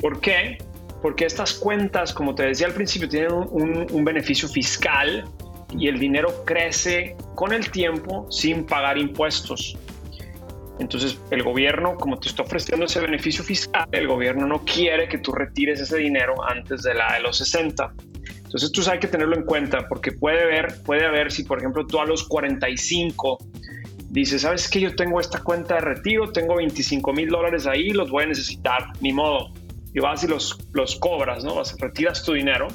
¿Por 0.00 0.22
qué? 0.22 0.56
Porque 1.02 1.26
estas 1.26 1.52
cuentas, 1.52 2.14
como 2.14 2.34
te 2.34 2.44
decía 2.44 2.66
al 2.66 2.72
principio, 2.72 3.10
tienen 3.10 3.30
un, 3.30 3.86
un 3.90 4.04
beneficio 4.06 4.48
fiscal 4.48 5.28
y 5.76 5.86
el 5.86 5.98
dinero 5.98 6.46
crece 6.46 7.14
con 7.34 7.52
el 7.52 7.70
tiempo 7.70 8.26
sin 8.30 8.64
pagar 8.64 8.96
impuestos. 8.96 9.76
Entonces, 10.78 11.20
el 11.30 11.42
gobierno, 11.42 11.96
como 11.96 12.18
te 12.18 12.28
está 12.30 12.42
ofreciendo 12.42 12.86
ese 12.86 13.00
beneficio 13.00 13.44
fiscal, 13.44 13.86
el 13.92 14.08
gobierno 14.08 14.46
no 14.46 14.64
quiere 14.64 15.06
que 15.06 15.18
tú 15.18 15.32
retires 15.32 15.78
ese 15.78 15.98
dinero 15.98 16.42
antes 16.48 16.82
de 16.82 16.94
la 16.94 17.12
de 17.12 17.20
los 17.20 17.36
60. 17.36 17.92
Entonces, 18.44 18.72
tú 18.72 18.80
sabes 18.82 19.00
que 19.00 19.08
tenerlo 19.08 19.36
en 19.36 19.44
cuenta 19.44 19.86
porque 19.90 20.12
puede 20.12 20.42
haber, 20.42 20.82
puede 20.84 21.04
haber 21.04 21.30
si, 21.30 21.44
por 21.44 21.58
ejemplo, 21.58 21.86
tú 21.86 22.00
a 22.00 22.06
los 22.06 22.26
45 22.26 23.36
dices, 24.12 24.42
¿sabes 24.42 24.68
que 24.68 24.80
Yo 24.80 24.94
tengo 24.94 25.18
esta 25.18 25.42
cuenta 25.42 25.74
de 25.74 25.80
retiro, 25.80 26.30
tengo 26.30 26.56
25 26.56 27.12
mil 27.12 27.28
dólares 27.28 27.66
ahí, 27.66 27.90
los 27.90 28.10
voy 28.10 28.24
a 28.24 28.26
necesitar, 28.26 28.84
ni 29.00 29.12
modo. 29.12 29.52
Y 29.94 30.00
vas 30.00 30.22
y 30.22 30.28
los, 30.28 30.58
los 30.72 30.96
cobras, 30.96 31.44
¿no? 31.44 31.56
Vas, 31.56 31.76
retiras 31.80 32.22
tu 32.24 32.34
dinero. 32.34 32.68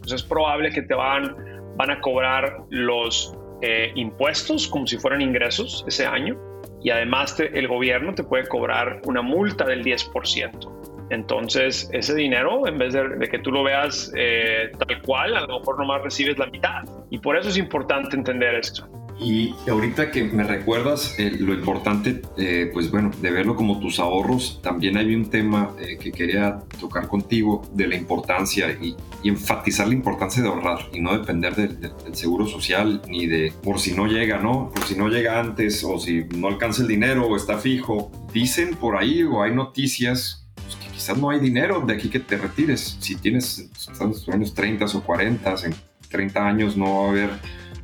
Pues 0.00 0.12
es 0.12 0.22
probable 0.22 0.70
que 0.70 0.82
te 0.82 0.94
van, 0.94 1.36
van 1.76 1.90
a 1.90 2.00
cobrar 2.00 2.58
los 2.70 3.34
eh, 3.62 3.92
impuestos 3.94 4.66
como 4.66 4.86
si 4.86 4.98
fueran 4.98 5.20
ingresos 5.20 5.84
ese 5.88 6.04
año 6.04 6.38
y 6.82 6.90
además 6.90 7.38
el 7.40 7.68
gobierno 7.68 8.14
te 8.14 8.22
puede 8.22 8.46
cobrar 8.46 9.00
una 9.06 9.22
multa 9.22 9.64
del 9.64 9.82
10%. 9.82 11.08
Entonces, 11.10 11.88
ese 11.92 12.14
dinero, 12.14 12.66
en 12.66 12.78
vez 12.78 12.92
de, 12.92 13.28
que 13.30 13.38
tú 13.38 13.50
lo 13.50 13.62
veas 13.62 14.12
eh, 14.16 14.72
tal 14.78 15.02
cual, 15.02 15.36
a 15.36 15.40
lo 15.42 15.60
mejor 15.60 15.78
nomás 15.78 16.02
recibes 16.02 16.38
la 16.38 16.46
mitad. 16.46 16.82
Y 17.10 17.18
por 17.18 17.36
eso 17.36 17.48
es 17.48 17.56
importante 17.56 18.16
entender 18.16 18.54
esto. 18.56 18.88
Y 19.18 19.54
ahorita 19.68 20.10
que 20.10 20.24
me 20.24 20.44
recuerdas 20.44 21.14
eh, 21.18 21.30
lo 21.38 21.54
importante, 21.54 22.20
eh, 22.36 22.70
pues 22.72 22.90
bueno, 22.90 23.10
de 23.22 23.30
verlo 23.30 23.56
como 23.56 23.80
tus 23.80 23.98
ahorros, 23.98 24.60
también 24.62 24.98
hay 24.98 25.14
un 25.14 25.30
tema 25.30 25.74
eh, 25.80 25.96
que 25.98 26.12
quería 26.12 26.58
tocar 26.78 27.08
contigo 27.08 27.66
de 27.72 27.86
la 27.86 27.96
importancia 27.96 28.70
y, 28.70 28.96
enfatizar 29.24 29.88
la 29.88 29.94
importancia 29.94 30.40
de 30.40 30.48
ahorrar 30.48 30.78
y 30.92 31.00
no 31.00 31.18
depender 31.18 31.56
del, 31.56 31.90
seguro 32.12 32.46
social 32.46 33.02
ni 33.08 33.26
de 33.26 33.52
por 33.60 33.80
si 33.80 33.92
no 33.92 34.06
llega, 34.06 34.38
¿no? 34.38 34.70
Por 34.72 34.84
si 34.84 34.94
no 34.94 35.08
llega 35.08 35.40
antes 35.40 35.82
o 35.82 35.98
si 35.98 36.26
no 36.36 36.46
alcanza 36.46 36.82
el 36.82 36.88
dinero 36.88 37.26
o 37.26 37.34
está 37.34 37.58
fijo. 37.58 38.12
Dicen 38.32 38.76
por 38.76 38.96
ahí 38.96 39.24
o 39.24 39.42
hay 39.42 39.52
noticias 39.52 40.46
pues, 40.54 40.76
que 40.76 40.92
quizás 40.92 41.18
no 41.18 41.30
hay 41.30 41.40
dinero 41.40 41.80
de 41.84 41.94
aquí 41.94 42.08
que 42.08 42.20
te 42.20 42.36
retires. 42.36 42.98
Si 43.00 43.16
tienes, 43.16 43.68
estás 43.76 44.28
años 44.28 44.54
30 44.54 44.84
o 44.84 45.02
40, 45.02 45.54
en 45.64 45.74
30 46.08 46.46
años 46.46 46.76
no 46.76 47.00
va 47.00 47.06
a 47.06 47.10
haber 47.10 47.30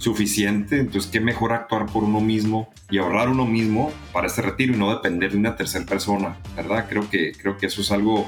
suficiente, 0.03 0.81
entonces 0.81 1.11
qué 1.11 1.21
mejor 1.21 1.53
actuar 1.53 1.87
por 1.87 2.03
uno 2.05 2.21
mismo 2.21 2.69
y 2.91 2.99
ahorrar 2.99 3.29
uno 3.29 3.47
mismo 3.47 3.93
para 4.13 4.27
este 4.27 4.43
retiro 4.43 4.75
y 4.75 4.77
no 4.77 4.91
depender 4.91 5.33
de 5.33 5.39
una 5.39 5.57
tercera 5.57 5.87
persona, 5.87 6.37
¿verdad? 6.57 6.87
Creo 6.89 7.09
que, 7.09 7.33
creo 7.33 7.57
que 7.57 7.67
eso 7.67 7.83
es 7.83 7.93
algo 7.93 8.27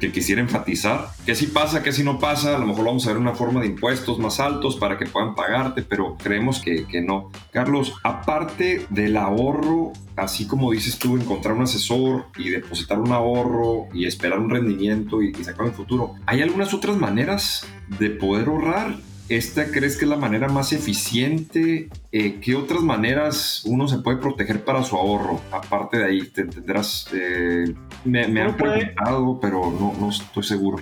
que 0.00 0.10
quisiera 0.10 0.40
enfatizar, 0.40 1.08
que 1.26 1.34
si 1.34 1.46
pasa, 1.46 1.82
que 1.82 1.92
si 1.92 2.02
no 2.02 2.18
pasa, 2.18 2.56
a 2.56 2.58
lo 2.58 2.66
mejor 2.66 2.86
vamos 2.86 3.06
a 3.06 3.10
ver 3.10 3.18
una 3.18 3.34
forma 3.34 3.60
de 3.60 3.66
impuestos 3.66 4.18
más 4.18 4.40
altos 4.40 4.76
para 4.76 4.96
que 4.96 5.04
puedan 5.04 5.34
pagarte, 5.34 5.82
pero 5.82 6.16
creemos 6.16 6.58
que, 6.60 6.86
que 6.86 7.02
no. 7.02 7.30
Carlos, 7.52 7.92
aparte 8.02 8.86
del 8.88 9.18
ahorro, 9.18 9.92
así 10.16 10.46
como 10.46 10.72
dices 10.72 10.98
tú, 10.98 11.18
encontrar 11.18 11.54
un 11.54 11.64
asesor 11.64 12.28
y 12.38 12.48
depositar 12.48 12.98
un 12.98 13.12
ahorro 13.12 13.88
y 13.92 14.06
esperar 14.06 14.38
un 14.38 14.48
rendimiento 14.48 15.22
y, 15.22 15.32
y 15.38 15.44
sacar 15.44 15.66
el 15.66 15.72
futuro, 15.72 16.14
¿hay 16.24 16.40
algunas 16.40 16.72
otras 16.72 16.96
maneras 16.96 17.66
de 17.98 18.08
poder 18.08 18.48
ahorrar 18.48 18.96
¿Esta 19.30 19.70
crees 19.70 19.96
que 19.96 20.06
es 20.06 20.08
la 20.10 20.16
manera 20.16 20.48
más 20.48 20.72
eficiente? 20.72 21.88
Eh, 22.10 22.40
¿Qué 22.40 22.56
otras 22.56 22.80
maneras 22.82 23.62
uno 23.64 23.86
se 23.86 23.98
puede 23.98 24.16
proteger 24.16 24.64
para 24.64 24.82
su 24.82 24.96
ahorro? 24.96 25.40
Aparte 25.52 25.98
de 25.98 26.04
ahí, 26.04 26.22
te 26.22 26.40
entenderás. 26.40 27.06
Eh, 27.12 27.72
me, 28.04 28.42
han 28.42 28.56
preguntado, 28.56 29.38
pero 29.38 29.70
no, 29.70 29.94
no 30.00 30.10
estoy 30.10 30.42
seguro. 30.42 30.78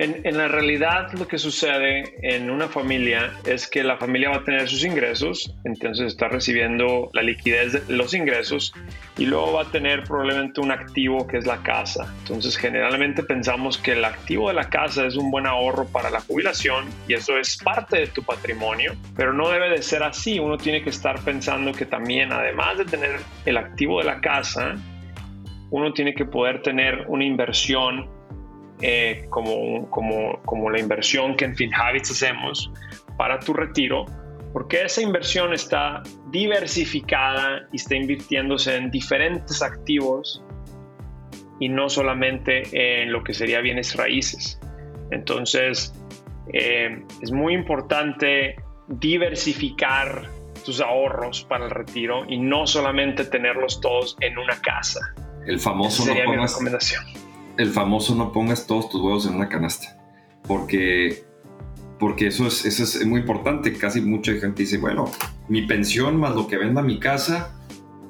En, 0.00 0.22
la 0.36 0.46
realidad 0.46 1.10
lo 1.14 1.26
que 1.26 1.38
sucede 1.38 2.14
en 2.22 2.50
una 2.50 2.68
familia 2.68 3.32
es 3.44 3.66
que 3.66 3.82
la 3.82 3.96
familia 3.96 4.30
va 4.30 4.36
a 4.36 4.44
tener 4.44 4.68
sus 4.68 4.84
ingresos, 4.84 5.52
entonces 5.64 6.06
está 6.06 6.28
recibiendo 6.28 7.10
la 7.14 7.22
liquidez 7.22 7.72
de 7.72 7.96
los 7.96 8.14
ingresos 8.14 8.72
y 9.16 9.26
luego 9.26 9.54
va 9.54 9.62
a 9.62 9.72
tener 9.72 10.04
probablemente 10.04 10.60
un 10.60 10.70
activo 10.70 11.26
que 11.26 11.38
es 11.38 11.46
la 11.46 11.60
casa. 11.64 12.14
Entonces 12.20 12.56
generalmente 12.56 13.24
pensamos 13.24 13.76
que 13.76 13.90
el 13.90 14.04
activo 14.04 14.46
de 14.46 14.54
la 14.54 14.70
casa 14.70 15.04
es 15.04 15.16
un 15.16 15.32
buen 15.32 15.48
ahorro 15.48 15.84
para 15.86 16.10
la 16.10 16.20
jubilación 16.20 16.84
y 17.08 17.14
eso 17.14 17.36
es 17.36 17.56
parte 17.56 17.98
de 17.98 18.06
tu 18.06 18.22
patrimonio, 18.22 18.94
pero 19.16 19.32
no 19.32 19.48
debe 19.48 19.68
de 19.68 19.82
ser 19.82 20.04
así. 20.04 20.38
Uno 20.38 20.58
tiene 20.58 20.80
que 20.80 20.90
estar 20.90 21.18
pensando 21.24 21.72
que 21.72 21.86
también 21.86 22.30
además 22.30 22.78
de 22.78 22.84
tener 22.84 23.18
el 23.46 23.56
activo 23.56 23.98
de 23.98 24.04
la 24.04 24.20
casa, 24.20 24.76
uno 25.70 25.92
tiene 25.92 26.14
que 26.14 26.24
poder 26.24 26.62
tener 26.62 27.04
una 27.08 27.24
inversión 27.24 28.16
eh, 28.80 29.26
como, 29.30 29.90
como, 29.90 30.40
como 30.44 30.70
la 30.70 30.78
inversión 30.78 31.36
que 31.36 31.44
en 31.46 31.56
FinHabits 31.56 32.12
hacemos 32.12 32.70
para 33.16 33.40
tu 33.40 33.52
retiro, 33.52 34.06
porque 34.52 34.82
esa 34.82 35.02
inversión 35.02 35.52
está 35.52 36.02
diversificada 36.30 37.66
y 37.72 37.76
está 37.76 37.96
invirtiéndose 37.96 38.76
en 38.76 38.90
diferentes 38.90 39.62
activos 39.62 40.42
y 41.58 41.68
no 41.68 41.88
solamente 41.88 43.02
en 43.02 43.12
lo 43.12 43.24
que 43.24 43.34
sería 43.34 43.60
bienes 43.60 43.96
raíces. 43.96 44.60
Entonces, 45.10 45.92
eh, 46.52 47.02
es 47.20 47.32
muy 47.32 47.54
importante 47.54 48.56
diversificar 48.86 50.22
tus 50.64 50.80
ahorros 50.80 51.44
para 51.44 51.64
el 51.64 51.70
retiro 51.70 52.24
y 52.28 52.38
no 52.38 52.66
solamente 52.66 53.24
tenerlos 53.24 53.80
todos 53.80 54.16
en 54.20 54.38
una 54.38 54.60
casa. 54.60 55.00
El 55.46 55.58
famoso 55.58 56.04
sería 56.04 56.28
mi 56.28 56.36
recomendación 56.36 57.27
el 57.58 57.70
famoso 57.70 58.14
no 58.14 58.32
pongas 58.32 58.66
todos 58.66 58.88
tus 58.88 59.02
huevos 59.02 59.26
en 59.26 59.34
una 59.34 59.48
canasta, 59.48 59.98
porque, 60.46 61.24
porque 61.98 62.28
eso, 62.28 62.46
es, 62.46 62.64
eso 62.64 62.84
es 62.84 63.04
muy 63.04 63.20
importante. 63.20 63.72
Casi 63.76 64.00
mucha 64.00 64.32
gente 64.34 64.62
dice, 64.62 64.78
bueno, 64.78 65.10
mi 65.48 65.66
pensión 65.66 66.16
más 66.16 66.34
lo 66.34 66.46
que 66.46 66.56
venda 66.56 66.82
mi 66.82 67.00
casa, 67.00 67.52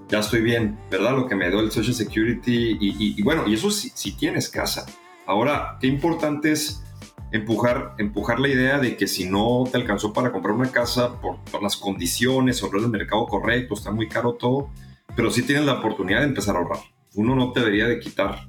ya 0.08 0.20
estoy 0.20 0.42
bien, 0.42 0.78
¿verdad? 0.90 1.16
Lo 1.16 1.26
que 1.26 1.34
me 1.34 1.48
dio 1.48 1.60
el 1.60 1.70
Social 1.72 1.94
Security 1.94 2.76
y, 2.78 3.22
bueno, 3.22 3.48
y 3.48 3.54
eso 3.54 3.70
si, 3.70 4.12
tienes 4.12 4.50
casa. 4.50 4.86
Ahora, 5.26 5.78
qué 5.80 5.86
importante 5.86 6.52
es 6.52 6.84
empujar, 7.32 7.94
empujar 7.98 8.40
la 8.40 8.48
idea 8.48 8.78
de 8.78 8.96
que 8.98 9.06
si 9.06 9.28
no 9.28 9.64
te 9.70 9.78
alcanzó 9.78 10.12
para 10.12 10.30
comprar 10.30 10.54
una 10.54 10.70
casa 10.70 11.18
por, 11.20 11.38
las 11.62 11.76
condiciones 11.76 12.62
no 12.62 12.78
el 12.78 12.88
mercado 12.88 13.26
correcto, 13.26 13.74
está 13.74 13.92
muy 13.92 14.08
caro 14.08 14.34
todo, 14.34 14.70
pero 15.16 15.30
sí 15.30 15.42
tienes 15.42 15.64
la 15.64 15.74
oportunidad 15.74 16.20
de 16.20 16.26
empezar 16.26 16.54
a 16.54 16.58
ahorrar. 16.58 16.80
Uno 17.14 17.34
no 17.34 17.52
te 17.52 17.60
debería 17.60 17.86
de 17.86 17.98
quitar 17.98 18.48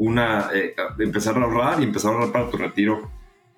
una, 0.00 0.48
eh, 0.54 0.74
empezar 0.98 1.36
a 1.36 1.42
ahorrar 1.42 1.80
y 1.80 1.84
empezar 1.84 2.12
a 2.12 2.14
ahorrar 2.14 2.32
para 2.32 2.50
tu 2.50 2.56
retiro 2.56 3.10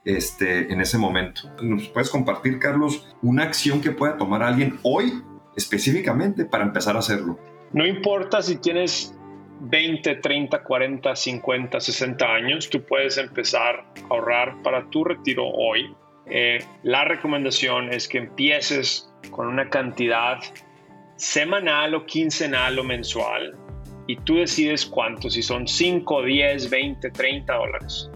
este, 0.05 0.72
en 0.72 0.81
ese 0.81 0.98
momento. 0.98 1.42
¿Nos 1.62 1.88
puedes 1.88 2.11
compartir, 2.11 2.59
Carlos, 2.59 3.07
una 3.22 3.44
acción 3.44 3.81
que 3.81 3.92
pueda 3.92 4.16
tomar 4.16 4.42
alguien 4.42 4.78
hoy 4.83 5.22
específicamente 5.57 6.44
para 6.44 6.64
empezar 6.64 6.96
a 6.96 6.98
hacerlo? 6.98 7.38
No 7.72 7.87
importa 7.87 8.42
si 8.42 8.57
tienes 8.57 9.16
20, 9.61 10.16
30, 10.16 10.64
40, 10.64 11.14
50, 11.14 11.81
60 11.81 12.26
años, 12.26 12.68
tú 12.68 12.83
puedes 12.85 13.18
empezar 13.18 13.76
a 13.76 13.85
ahorrar 14.11 14.61
para 14.62 14.90
tu 14.90 15.05
retiro 15.05 15.46
hoy. 15.46 15.94
Eh, 16.26 16.59
la 16.83 17.05
recomendación 17.05 17.92
es 17.92 18.09
que 18.09 18.18
empieces 18.18 19.09
con 19.31 19.46
una 19.46 19.70
cantidad 19.70 20.40
semanal 21.14 21.94
o 21.94 22.05
quincenal 22.05 22.81
o 22.81 22.85
mensual 22.85 23.57
y 24.06 24.16
tú 24.16 24.36
decides 24.36 24.86
cuánto, 24.86 25.30
si 25.30 25.42
son 25.42 25.66
5, 25.66 26.22
10, 26.22 26.70
20, 26.70 27.10
30 27.10 27.54
dólares. 27.54 28.10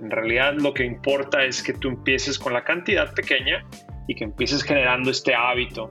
En 0.00 0.10
realidad 0.10 0.54
lo 0.54 0.74
que 0.74 0.84
importa 0.84 1.44
es 1.44 1.62
que 1.62 1.72
tú 1.74 1.88
empieces 1.88 2.38
con 2.38 2.52
la 2.52 2.64
cantidad 2.64 3.12
pequeña 3.14 3.64
y 4.08 4.14
que 4.14 4.24
empieces 4.24 4.62
generando 4.62 5.10
este 5.10 5.34
hábito. 5.34 5.90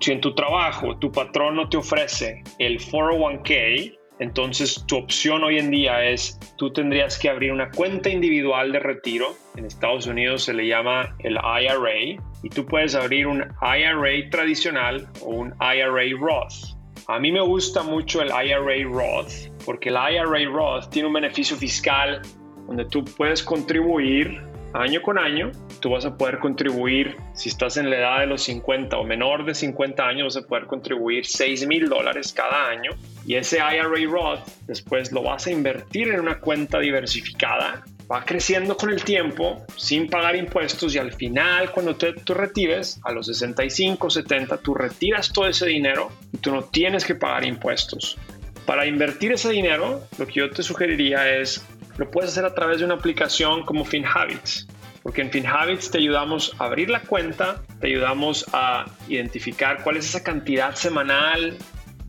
Si 0.00 0.12
en 0.12 0.20
tu 0.20 0.34
trabajo 0.34 0.98
tu 0.98 1.10
patrón 1.10 1.56
no 1.56 1.68
te 1.68 1.76
ofrece 1.76 2.42
el 2.58 2.78
401k, 2.78 3.98
entonces 4.20 4.84
tu 4.86 4.96
opción 4.96 5.44
hoy 5.44 5.58
en 5.58 5.70
día 5.70 6.04
es, 6.04 6.38
tú 6.56 6.72
tendrías 6.72 7.18
que 7.18 7.28
abrir 7.28 7.52
una 7.52 7.70
cuenta 7.70 8.10
individual 8.10 8.72
de 8.72 8.80
retiro. 8.80 9.36
En 9.56 9.64
Estados 9.64 10.06
Unidos 10.06 10.44
se 10.44 10.54
le 10.54 10.66
llama 10.66 11.16
el 11.20 11.34
IRA 11.34 12.20
y 12.42 12.48
tú 12.50 12.66
puedes 12.66 12.94
abrir 12.94 13.26
un 13.26 13.44
IRA 13.62 14.30
tradicional 14.30 15.08
o 15.22 15.30
un 15.30 15.54
IRA 15.60 16.18
Roth. 16.20 16.77
A 17.10 17.18
mí 17.18 17.32
me 17.32 17.40
gusta 17.40 17.82
mucho 17.82 18.20
el 18.20 18.28
IRA 18.28 18.86
Roth 18.86 19.32
porque 19.64 19.88
el 19.88 19.94
IRA 19.94 20.52
Roth 20.52 20.90
tiene 20.90 21.08
un 21.08 21.14
beneficio 21.14 21.56
fiscal 21.56 22.20
donde 22.66 22.84
tú 22.84 23.02
puedes 23.02 23.42
contribuir 23.42 24.42
año 24.74 25.00
con 25.00 25.16
año. 25.16 25.50
Tú 25.80 25.88
vas 25.88 26.04
a 26.04 26.14
poder 26.18 26.38
contribuir, 26.38 27.16
si 27.32 27.48
estás 27.48 27.78
en 27.78 27.88
la 27.88 27.96
edad 27.96 28.20
de 28.20 28.26
los 28.26 28.42
50 28.42 28.98
o 28.98 29.04
menor 29.04 29.46
de 29.46 29.54
50 29.54 30.06
años, 30.06 30.34
vas 30.34 30.44
a 30.44 30.46
poder 30.46 30.66
contribuir 30.66 31.24
6 31.24 31.66
mil 31.66 31.88
dólares 31.88 32.30
cada 32.30 32.68
año. 32.68 32.90
Y 33.24 33.36
ese 33.36 33.56
IRA 33.56 33.84
Roth 33.84 34.46
después 34.66 35.10
lo 35.10 35.22
vas 35.22 35.46
a 35.46 35.50
invertir 35.50 36.08
en 36.08 36.20
una 36.20 36.38
cuenta 36.38 36.78
diversificada 36.78 37.84
va 38.10 38.24
creciendo 38.24 38.76
con 38.76 38.90
el 38.90 39.04
tiempo 39.04 39.64
sin 39.76 40.08
pagar 40.08 40.34
impuestos 40.36 40.94
y 40.94 40.98
al 40.98 41.12
final 41.12 41.70
cuando 41.70 41.94
tú, 41.96 42.14
tú 42.24 42.34
retires 42.34 43.00
a 43.04 43.12
los 43.12 43.26
65, 43.26 44.08
70, 44.08 44.56
tú 44.58 44.74
retiras 44.74 45.32
todo 45.32 45.46
ese 45.46 45.66
dinero 45.66 46.10
y 46.32 46.38
tú 46.38 46.50
no 46.50 46.64
tienes 46.64 47.04
que 47.04 47.14
pagar 47.14 47.44
impuestos. 47.44 48.16
Para 48.64 48.86
invertir 48.86 49.32
ese 49.32 49.50
dinero, 49.50 50.02
lo 50.18 50.26
que 50.26 50.34
yo 50.34 50.50
te 50.50 50.62
sugeriría 50.62 51.36
es, 51.36 51.64
lo 51.96 52.10
puedes 52.10 52.30
hacer 52.30 52.44
a 52.44 52.54
través 52.54 52.78
de 52.78 52.84
una 52.84 52.94
aplicación 52.94 53.64
como 53.64 53.84
FinHabits. 53.84 54.66
Porque 55.02 55.22
en 55.22 55.30
FinHabits 55.30 55.90
te 55.90 55.98
ayudamos 55.98 56.54
a 56.58 56.64
abrir 56.66 56.90
la 56.90 57.00
cuenta, 57.00 57.62
te 57.80 57.86
ayudamos 57.86 58.44
a 58.52 58.84
identificar 59.08 59.82
cuál 59.82 59.96
es 59.96 60.06
esa 60.06 60.22
cantidad 60.22 60.74
semanal, 60.74 61.56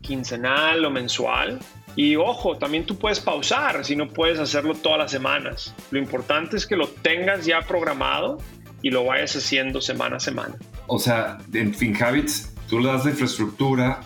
quincenal 0.02 0.84
o 0.84 0.90
mensual 0.90 1.58
y 1.96 2.16
ojo, 2.16 2.56
también 2.56 2.86
tú 2.86 2.96
puedes 2.96 3.20
pausar 3.20 3.84
si 3.84 3.96
no 3.96 4.08
puedes 4.08 4.38
hacerlo 4.38 4.74
todas 4.74 4.98
las 4.98 5.10
semanas. 5.10 5.74
Lo 5.90 5.98
importante 5.98 6.56
es 6.56 6.66
que 6.66 6.76
lo 6.76 6.88
tengas 6.88 7.44
ya 7.44 7.62
programado 7.62 8.38
y 8.82 8.90
lo 8.90 9.04
vayas 9.04 9.36
haciendo 9.36 9.80
semana 9.80 10.16
a 10.16 10.20
semana. 10.20 10.54
O 10.86 10.98
sea, 10.98 11.38
en 11.52 11.74
FinHabits 11.74 12.54
tú 12.68 12.80
le 12.80 12.88
das 12.88 13.04
de 13.04 13.10
infraestructura, 13.10 14.00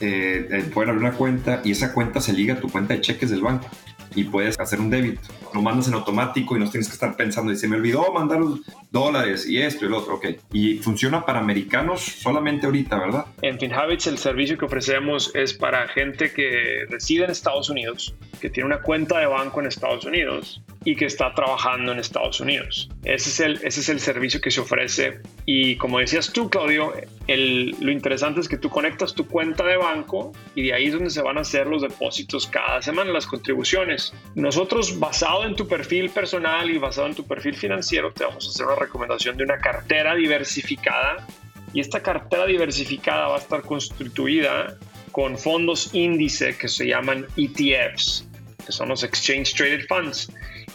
eh, 0.00 0.48
eh, 0.50 0.70
pueden 0.72 0.90
abrir 0.90 1.06
una 1.06 1.16
cuenta 1.16 1.60
y 1.64 1.72
esa 1.72 1.92
cuenta 1.92 2.20
se 2.20 2.32
liga 2.32 2.54
a 2.54 2.60
tu 2.60 2.68
cuenta 2.68 2.94
de 2.94 3.00
cheques 3.00 3.30
del 3.30 3.40
banco. 3.40 3.68
y 4.14 4.24
puedes 4.24 4.60
hacer 4.60 4.78
un 4.78 4.90
débito. 4.90 5.22
Lo 5.54 5.62
mandas 5.62 5.88
en 5.88 5.94
automático 5.94 6.56
y 6.56 6.60
no 6.60 6.70
tienes 6.70 6.88
que 6.88 6.94
estar 6.94 7.16
pensando 7.16 7.52
y 7.52 7.56
se 7.56 7.68
me 7.68 7.76
olvidó 7.76 8.12
mandar 8.12 8.40
los 8.40 8.60
dólares 8.90 9.48
y 9.48 9.60
esto 9.60 9.86
y 9.86 9.88
lo 9.88 9.98
otro, 9.98 10.14
ok. 10.14 10.26
Y 10.52 10.78
funciona 10.78 11.24
para 11.24 11.40
americanos 11.40 12.00
solamente 12.00 12.66
ahorita, 12.66 12.98
¿verdad? 12.98 13.26
En 13.42 13.58
FinHabits 13.58 14.06
el 14.06 14.18
servicio 14.18 14.58
que 14.58 14.64
ofrecemos 14.64 15.30
es 15.34 15.54
para 15.54 15.88
gente 15.88 16.32
que 16.32 16.86
reside 16.88 17.24
en 17.24 17.30
Estados 17.30 17.70
Unidos, 17.70 18.14
que 18.40 18.50
tiene 18.50 18.66
una 18.66 18.82
cuenta 18.82 19.18
de 19.18 19.26
banco 19.26 19.60
en 19.60 19.66
Estados 19.66 20.04
Unidos 20.04 20.62
y 20.84 20.96
que 20.96 21.04
está 21.06 21.34
trabajando 21.34 21.92
en 21.92 21.98
Estados 21.98 22.40
Unidos. 22.40 22.88
Ese 23.04 23.30
es 23.30 23.40
el, 23.40 23.52
ese 23.62 23.80
es 23.80 23.88
el 23.88 24.00
servicio 24.00 24.40
que 24.40 24.50
se 24.50 24.60
ofrece 24.60 25.20
y 25.46 25.76
como 25.76 25.98
decías 25.98 26.32
tú, 26.32 26.48
Claudio, 26.50 26.92
el, 27.26 27.76
lo 27.80 27.92
interesante 27.92 28.40
es 28.40 28.48
que 28.48 28.58
tú 28.58 28.68
conectas 28.68 29.14
tu 29.14 29.26
cuenta 29.26 29.64
de 29.64 29.76
banco 29.76 30.32
y 30.54 30.62
de 30.62 30.74
ahí 30.74 30.86
es 30.86 30.94
donde 30.94 31.10
se 31.10 31.22
van 31.22 31.38
a 31.38 31.42
hacer 31.42 31.66
los 31.66 31.82
depósitos 31.82 32.46
cada 32.46 32.82
semana, 32.82 33.12
las 33.12 33.26
contribuciones. 33.26 34.12
Nosotros, 34.34 34.98
basado 34.98 35.44
en 35.44 35.54
tu 35.56 35.68
perfil 35.68 36.10
personal 36.10 36.70
y 36.70 36.78
basado 36.78 37.06
en 37.06 37.14
tu 37.14 37.26
perfil 37.26 37.54
financiero, 37.54 38.12
te 38.12 38.24
vamos 38.24 38.46
a 38.46 38.50
hacer 38.50 38.66
una 38.66 38.76
recomendación 38.76 39.36
de 39.36 39.44
una 39.44 39.58
cartera 39.58 40.14
diversificada 40.14 41.26
y 41.72 41.80
esta 41.80 42.02
cartera 42.02 42.46
diversificada 42.46 43.28
va 43.28 43.36
a 43.36 43.38
estar 43.38 43.62
constituida 43.62 44.76
con 45.10 45.38
fondos 45.38 45.90
índice 45.94 46.56
que 46.56 46.68
se 46.68 46.86
llaman 46.86 47.26
ETFs, 47.36 48.26
que 48.64 48.72
son 48.72 48.88
los 48.88 49.02
Exchange 49.02 49.54
Traded 49.54 49.86
Funds. 49.86 50.30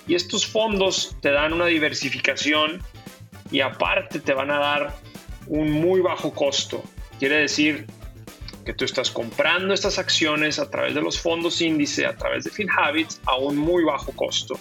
Y 0.08 0.16
estos 0.16 0.48
fondos 0.48 1.16
te 1.22 1.32
dan 1.32 1.54
una 1.54 1.66
diversificación 1.66 2.82
y 3.52 3.62
aparte 3.62 4.20
te 4.20 4.34
van 4.34 4.52
a 4.52 4.60
dar 4.60 4.96
un 5.48 5.72
muy 5.72 6.02
bajo 6.02 6.34
costo. 6.34 6.84
Quiere 7.20 7.38
decir 7.38 7.88
que 8.66 8.74
tú 8.74 8.86
estás 8.86 9.12
comprando 9.12 9.74
estas 9.74 9.98
acciones 9.98 10.60
a 10.60 10.70
través 10.70 10.94
de 10.94 11.02
los 11.02 11.20
fondos 11.20 11.62
índice, 11.62 12.06
a 12.06 12.16
través 12.16 12.44
de 12.44 12.52
FinHabits, 12.52 13.22
a 13.26 13.38
un 13.38 13.58
muy 13.58 13.84
bajo 13.84 14.12
costo. 14.12 14.60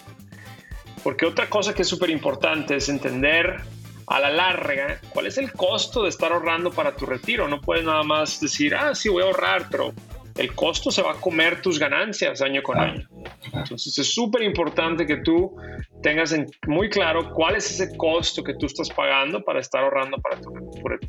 Porque 1.02 1.26
otra 1.26 1.48
cosa 1.48 1.74
que 1.74 1.82
es 1.82 1.88
súper 1.88 2.11
importante 2.11 2.76
es 2.76 2.88
entender 2.88 3.61
a 4.06 4.20
la 4.20 4.30
larga 4.30 5.00
cuál 5.11 5.26
es 5.26 5.38
el 5.38 5.52
costo 5.52 6.04
de 6.04 6.09
estar 6.09 6.32
ahorrando 6.32 6.70
para 6.70 6.94
tu 6.94 7.06
retiro. 7.06 7.48
No 7.48 7.61
puedes 7.61 7.85
nada 7.85 8.02
más 8.04 8.40
decir, 8.40 8.74
ah, 8.74 8.94
sí, 8.94 9.09
voy 9.09 9.22
a 9.22 9.26
ahorrar, 9.26 9.68
pero 9.70 9.92
el 10.38 10.55
costo 10.55 10.90
se 10.90 11.03
va 11.03 11.12
a 11.12 11.14
comer 11.14 11.62
tus 11.62 11.79
ganancias 11.79 12.42
año 12.42 12.62
con 12.62 12.79
año. 12.79 13.09
Entonces 13.53 13.99
es 13.99 14.12
súper 14.12 14.42
importante 14.42 15.07
que 15.07 15.18
tú 15.18 15.57
tengas 16.03 16.35
muy 16.66 16.88
claro 16.90 17.33
cuál 17.33 17.57
es 17.57 17.70
ese 17.70 17.96
costo 17.96 18.42
que 18.42 18.55
tú 18.55 18.66
estás 18.66 18.90
pagando 18.90 19.42
para 19.42 19.61
estar 19.61 19.83
ahorrando 19.83 20.18
para 20.18 20.40
tu, 20.40 20.51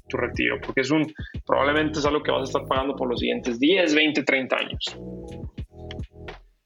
tu, 0.07 0.17
retiro, 0.17 0.59
porque 0.61 0.81
es 0.81 0.91
un, 0.91 1.13
probablemente 1.45 1.99
es 1.99 2.05
algo 2.05 2.23
que 2.23 2.31
vas 2.31 2.41
a 2.41 2.45
estar 2.45 2.65
pagando 2.67 2.95
por 2.95 3.09
los 3.09 3.19
siguientes 3.19 3.59
10, 3.59 3.93
20, 3.93 4.23
30 4.23 4.55
años. 4.55 4.97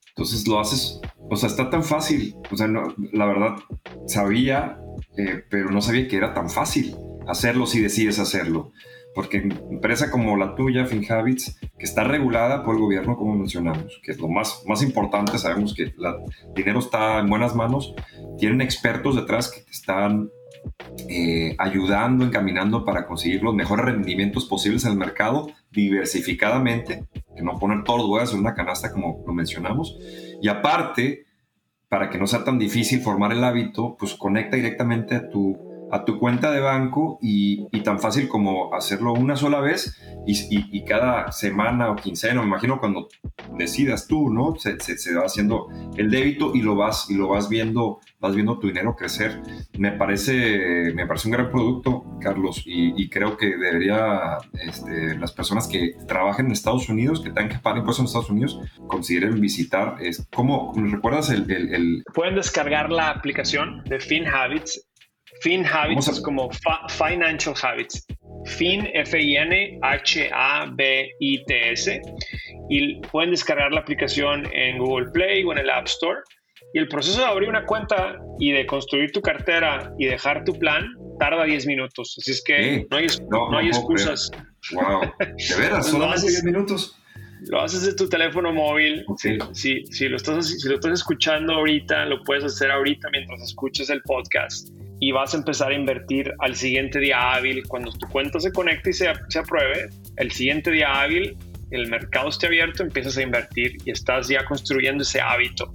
Entonces 0.10 0.47
lo 0.47 0.60
haces, 0.60 1.02
o 1.30 1.36
sea, 1.36 1.50
está 1.50 1.69
tan 1.69 1.84
fácil, 1.84 2.36
o 2.52 2.56
sea, 2.56 2.67
la 2.67 3.26
verdad, 3.26 3.56
sabía, 4.08 4.78
eh, 5.17 5.43
pero 5.50 5.71
no 5.71 5.82
sabía 5.82 6.08
que 6.08 6.17
era 6.17 6.34
tan 6.34 6.50
fácil 6.50 6.95
hacerlo 7.28 7.65
si 7.65 7.82
decides 7.82 8.19
hacerlo 8.19 8.71
porque 9.13 9.38
empresa 9.38 10.10
como 10.10 10.38
la 10.38 10.56
tuya, 10.56 10.86
FinHabits, 10.86 11.60
que 11.78 11.86
está 11.86 12.04
regulada 12.04 12.63
por 12.63 12.76
el 12.76 12.82
gobierno, 12.82 13.17
como 13.17 13.36
mencionamos, 13.36 14.00
que 14.04 14.12
es 14.12 14.19
lo 14.19 14.30
más, 14.30 14.63
más 14.65 14.82
importante, 14.84 15.38
sabemos 15.38 15.74
que 15.74 15.84
el 15.84 15.93
dinero 16.56 16.80
está 16.80 17.19
en 17.19 17.30
buenas 17.30 17.56
manos, 17.56 17.93
tienen 18.38 18.62
expertos 18.62 19.15
detrás 19.15 19.50
que 19.50 19.62
te 19.62 19.71
están 19.71 20.30
eh, 21.10 21.56
ayudando, 21.58 22.24
encaminando 22.26 22.86
para 22.86 23.06
conseguir 23.08 23.43
los 23.43 23.54
mejores 23.56 23.86
rendimientos 23.86 24.45
posibles 24.45 24.86
en 24.86 24.91
el 24.91 24.97
mercado, 24.97 25.52
diversificadamente, 25.71 27.06
que 27.36 27.43
no 27.43 27.60
poner 27.60 27.84
todos 27.84 28.00
los 28.00 28.10
huevos 28.10 28.34
en 28.34 28.39
una 28.39 28.54
canasta 28.54 28.91
como 28.91 29.24
lo 29.26 29.34
mencionamos, 29.34 29.97
y 30.41 30.47
aparte, 30.47 31.26
para 31.89 32.10
que 32.10 32.17
no 32.17 32.28
sea 32.28 32.43
tan 32.43 32.60
difícil 32.60 33.02
formar 33.02 33.32
el 33.32 33.43
hábito, 33.43 33.97
pues 34.00 34.13
conecta 34.13 34.56
directamente 34.56 35.15
a 35.15 35.30
tu 35.30 35.70
a 35.91 36.06
tu 36.06 36.17
cuenta 36.19 36.51
de 36.51 36.62
banco 36.62 37.19
y, 37.21 37.67
tan 37.82 37.99
fácil 37.99 38.27
como 38.27 38.73
hacerlo 38.73 39.13
una 39.13 39.36
sola 39.36 39.60
vez 39.60 39.99
y, 40.25 40.84
cada 40.86 41.32
semana 41.32 41.91
o 41.91 41.95
quincena, 41.95 42.41
me 42.41 42.47
imagino 42.47 42.80
cuando 42.80 43.08
decidas 43.58 44.08
tú, 44.08 44.30
¿no? 44.30 44.56
Se, 44.56 44.75
va 45.15 45.25
haciendo 45.25 45.67
el 45.97 46.10
débito 46.10 46.51
y 46.54 46.62
lo 46.62 46.75
vas, 46.75 47.10
y 47.10 47.15
lo 47.15 47.30
vas 47.30 47.49
viendo, 47.49 47.99
vas 48.19 48.36
viendo 48.36 48.60
tu 48.60 48.67
dinero 48.67 48.95
crecer. 48.95 49.41
Me 49.77 49.91
parece, 49.91 50.93
me 50.93 51.08
parece 51.08 51.27
un 51.27 51.34
gran 51.34 51.49
producto, 51.49 52.06
Carlos, 52.19 52.63
y, 52.65 53.10
creo 53.10 53.36
que 53.36 53.58
debería, 53.58 54.38
este, 54.54 55.17
las 55.17 55.32
personas 55.32 55.67
que 55.67 55.95
trabajen 56.08 56.47
en 56.47 56.51
Estados 56.54 56.88
Unidos, 56.89 57.21
que 57.21 57.30
tengan 57.30 57.49
que 57.49 57.60
pagar 57.60 57.80
impuestos 57.80 57.99
en 57.99 58.06
Estados 58.06 58.30
Unidos, 58.30 58.60
consideren 58.88 59.39
visitar. 59.41 59.97
Es, 60.01 60.27
¿Cómo 60.34 60.73
recuerdas 60.75 61.30
el, 61.30 61.49
el... 61.51 62.04
Pueden 62.13 62.36
descargar 62.36 62.89
la 62.89 63.10
aplicación 63.10 63.84
de 63.86 63.99
FinHabits 63.99 64.90
Fin 65.41 65.65
Habits 65.65 66.08
es 66.08 66.21
como 66.21 66.49
Financial 66.89 67.56
Habits. 67.62 68.06
Fin, 68.45 68.88
F-I-N, 68.93 69.80
H-A-B-I-T-S. 69.82 70.82
Y 72.69 73.01
pueden 73.08 73.32
descargar 73.32 73.71
la 73.71 73.80
aplicación 73.82 74.47
en 74.54 74.77
Google 74.77 75.10
Play 75.12 75.43
o 75.43 75.51
en 75.51 75.58
el 75.58 75.69
App 75.69 75.88
Store. 75.88 76.19
Y 76.73 76.80
el 76.80 76.88
proceso 76.88 77.19
de 77.19 77.25
abrir 77.25 77.49
una 77.49 77.65
cuenta 77.65 78.17
y 78.39 78.51
de 78.51 78.65
construir 78.67 79.12
tu 79.12 79.21
cartera 79.21 79.91
y 79.97 80.06
dejar 80.06 80.43
tu 80.43 80.58
plan 80.58 80.88
tarda 81.19 81.43
10 81.43 81.65
minutos. 81.65 82.15
Así 82.19 82.32
es 82.32 82.43
que 82.43 82.86
no 82.89 82.97
hay, 82.97 83.08
no, 83.30 83.58
hay 83.58 83.67
excusas. 83.67 84.32
Wow. 84.71 85.01
¿De 85.19 85.56
veras? 85.60 85.88
¿Solamente 85.91 86.30
10 86.30 86.43
minutos? 86.43 86.97
Lo 87.47 87.62
haces 87.62 87.82
de 87.84 87.95
tu 87.95 88.08
teléfono 88.08 88.54
móvil. 88.54 89.04
Si, 89.54 89.84
si, 89.88 90.08
lo 90.08 90.17
estás, 90.17 90.47
si 90.47 90.69
lo 90.69 90.75
estás 90.75 90.93
escuchando 90.93 91.54
ahorita, 91.54 92.06
lo 92.06 92.23
puedes 92.23 92.43
hacer 92.43 92.69
ahorita 92.69 93.10
mientras 93.12 93.41
escuches 93.41 93.89
el 93.89 94.04
podcast 94.04 94.69
y 95.01 95.11
vas 95.11 95.33
a 95.33 95.37
empezar 95.37 95.71
a 95.71 95.73
invertir 95.73 96.31
al 96.39 96.55
siguiente 96.55 96.99
día 96.99 97.33
hábil. 97.33 97.67
Cuando 97.67 97.91
tu 97.91 98.07
cuenta 98.07 98.39
se 98.39 98.53
conecte 98.53 98.91
y 98.91 98.93
se, 98.93 99.11
se 99.29 99.39
apruebe, 99.39 99.89
el 100.15 100.31
siguiente 100.31 100.69
día 100.69 101.01
hábil, 101.01 101.35
el 101.71 101.89
mercado 101.89 102.29
esté 102.29 102.45
abierto, 102.45 102.83
empiezas 102.83 103.17
a 103.17 103.23
invertir 103.23 103.77
y 103.83 103.91
estás 103.91 104.27
ya 104.27 104.45
construyendo 104.45 105.01
ese 105.01 105.19
hábito. 105.19 105.73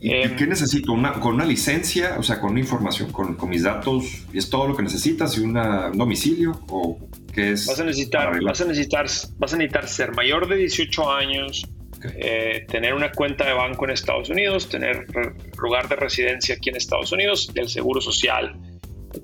¿Y, 0.00 0.12
em, 0.12 0.36
qué 0.36 0.46
necesito? 0.46 0.92
Una, 0.92 1.14
¿Con 1.14 1.34
una 1.34 1.44
licencia? 1.44 2.16
O 2.18 2.22
sea, 2.22 2.40
con 2.40 2.52
una 2.52 2.60
información, 2.60 3.10
con, 3.10 3.34
con 3.34 3.50
mis 3.50 3.64
datos, 3.64 4.04
¿y 4.32 4.38
es 4.38 4.48
todo 4.48 4.68
lo 4.68 4.76
que 4.76 4.84
necesitas? 4.84 5.36
¿Y 5.36 5.40
una, 5.40 5.88
un 5.88 5.98
domicilio? 5.98 6.60
¿O 6.68 6.98
qué 7.34 7.52
es? 7.52 7.66
Vas 7.66 7.80
a, 7.80 7.84
necesitar, 7.84 8.40
vas, 8.42 8.60
a 8.60 8.64
necesitar, 8.64 9.06
vas 9.38 9.54
a 9.54 9.56
necesitar 9.56 9.88
ser 9.88 10.12
mayor 10.12 10.48
de 10.48 10.54
18 10.54 11.12
años, 11.12 11.68
eh, 12.16 12.64
tener 12.68 12.94
una 12.94 13.12
cuenta 13.12 13.46
de 13.46 13.52
banco 13.52 13.84
en 13.84 13.90
Estados 13.90 14.30
Unidos, 14.30 14.68
tener 14.68 15.06
lugar 15.58 15.88
de 15.88 15.96
residencia 15.96 16.54
aquí 16.54 16.70
en 16.70 16.76
Estados 16.76 17.12
Unidos, 17.12 17.50
el 17.54 17.68
seguro 17.68 18.00
social. 18.00 18.54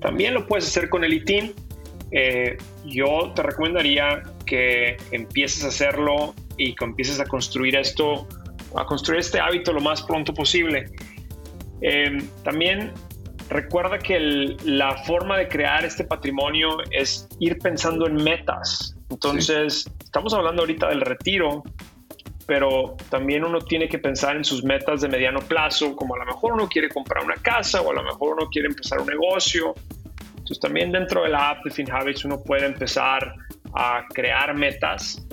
También 0.01 0.33
lo 0.33 0.47
puedes 0.47 0.67
hacer 0.67 0.89
con 0.89 1.03
el 1.03 1.13
ITIN. 1.13 1.53
Eh, 2.11 2.57
yo 2.85 3.31
te 3.35 3.43
recomendaría 3.43 4.23
que 4.45 4.97
empieces 5.11 5.63
a 5.63 5.67
hacerlo 5.67 6.33
y 6.57 6.73
que 6.75 6.85
empieces 6.85 7.19
a 7.19 7.25
construir 7.25 7.75
esto, 7.75 8.27
a 8.75 8.85
construir 8.85 9.19
este 9.19 9.39
hábito 9.39 9.73
lo 9.73 9.81
más 9.81 10.01
pronto 10.03 10.33
posible. 10.33 10.85
Eh, 11.81 12.17
también 12.43 12.93
recuerda 13.49 13.97
que 13.99 14.55
la 14.63 14.97
forma 15.03 15.37
de 15.37 15.47
crear 15.47 15.85
este 15.85 16.03
patrimonio 16.03 16.77
es 16.91 17.27
ir 17.39 17.57
pensando 17.59 18.07
en 18.07 18.15
metas. 18.15 18.95
Entonces, 19.09 19.89
estamos 20.03 20.33
hablando 20.33 20.63
ahorita 20.63 20.89
del 20.89 21.01
retiro, 21.01 21.63
pero 22.47 22.95
también 23.09 23.43
uno 23.43 23.59
tiene 23.59 23.89
que 23.89 23.99
pensar 23.99 24.37
en 24.37 24.45
sus 24.45 24.63
metas 24.63 25.01
de 25.01 25.09
mediano 25.09 25.41
plazo, 25.41 25.95
como 25.95 26.15
a 26.15 26.19
lo 26.19 26.25
mejor 26.25 26.53
uno 26.53 26.67
quiere 26.67 26.89
comprar 26.89 27.23
una 27.23 27.35
casa 27.35 27.81
o 27.81 27.91
a 27.91 27.93
lo 27.93 28.03
mejor 28.03 28.37
uno 28.37 28.47
quiere 28.49 28.69
empezar 28.69 29.01
un 29.01 29.07
negocio. 29.07 29.75
Entonces 30.29 30.59
también 30.61 30.93
dentro 30.93 31.23
de 31.23 31.29
la 31.29 31.49
app 31.49 31.65
de 31.65 31.71
FinHabits 31.71 32.23
uno 32.23 32.41
puede 32.41 32.65
empezar 32.65 33.35
a 33.73 34.05
crear 34.13 34.55
metas, 34.55 35.27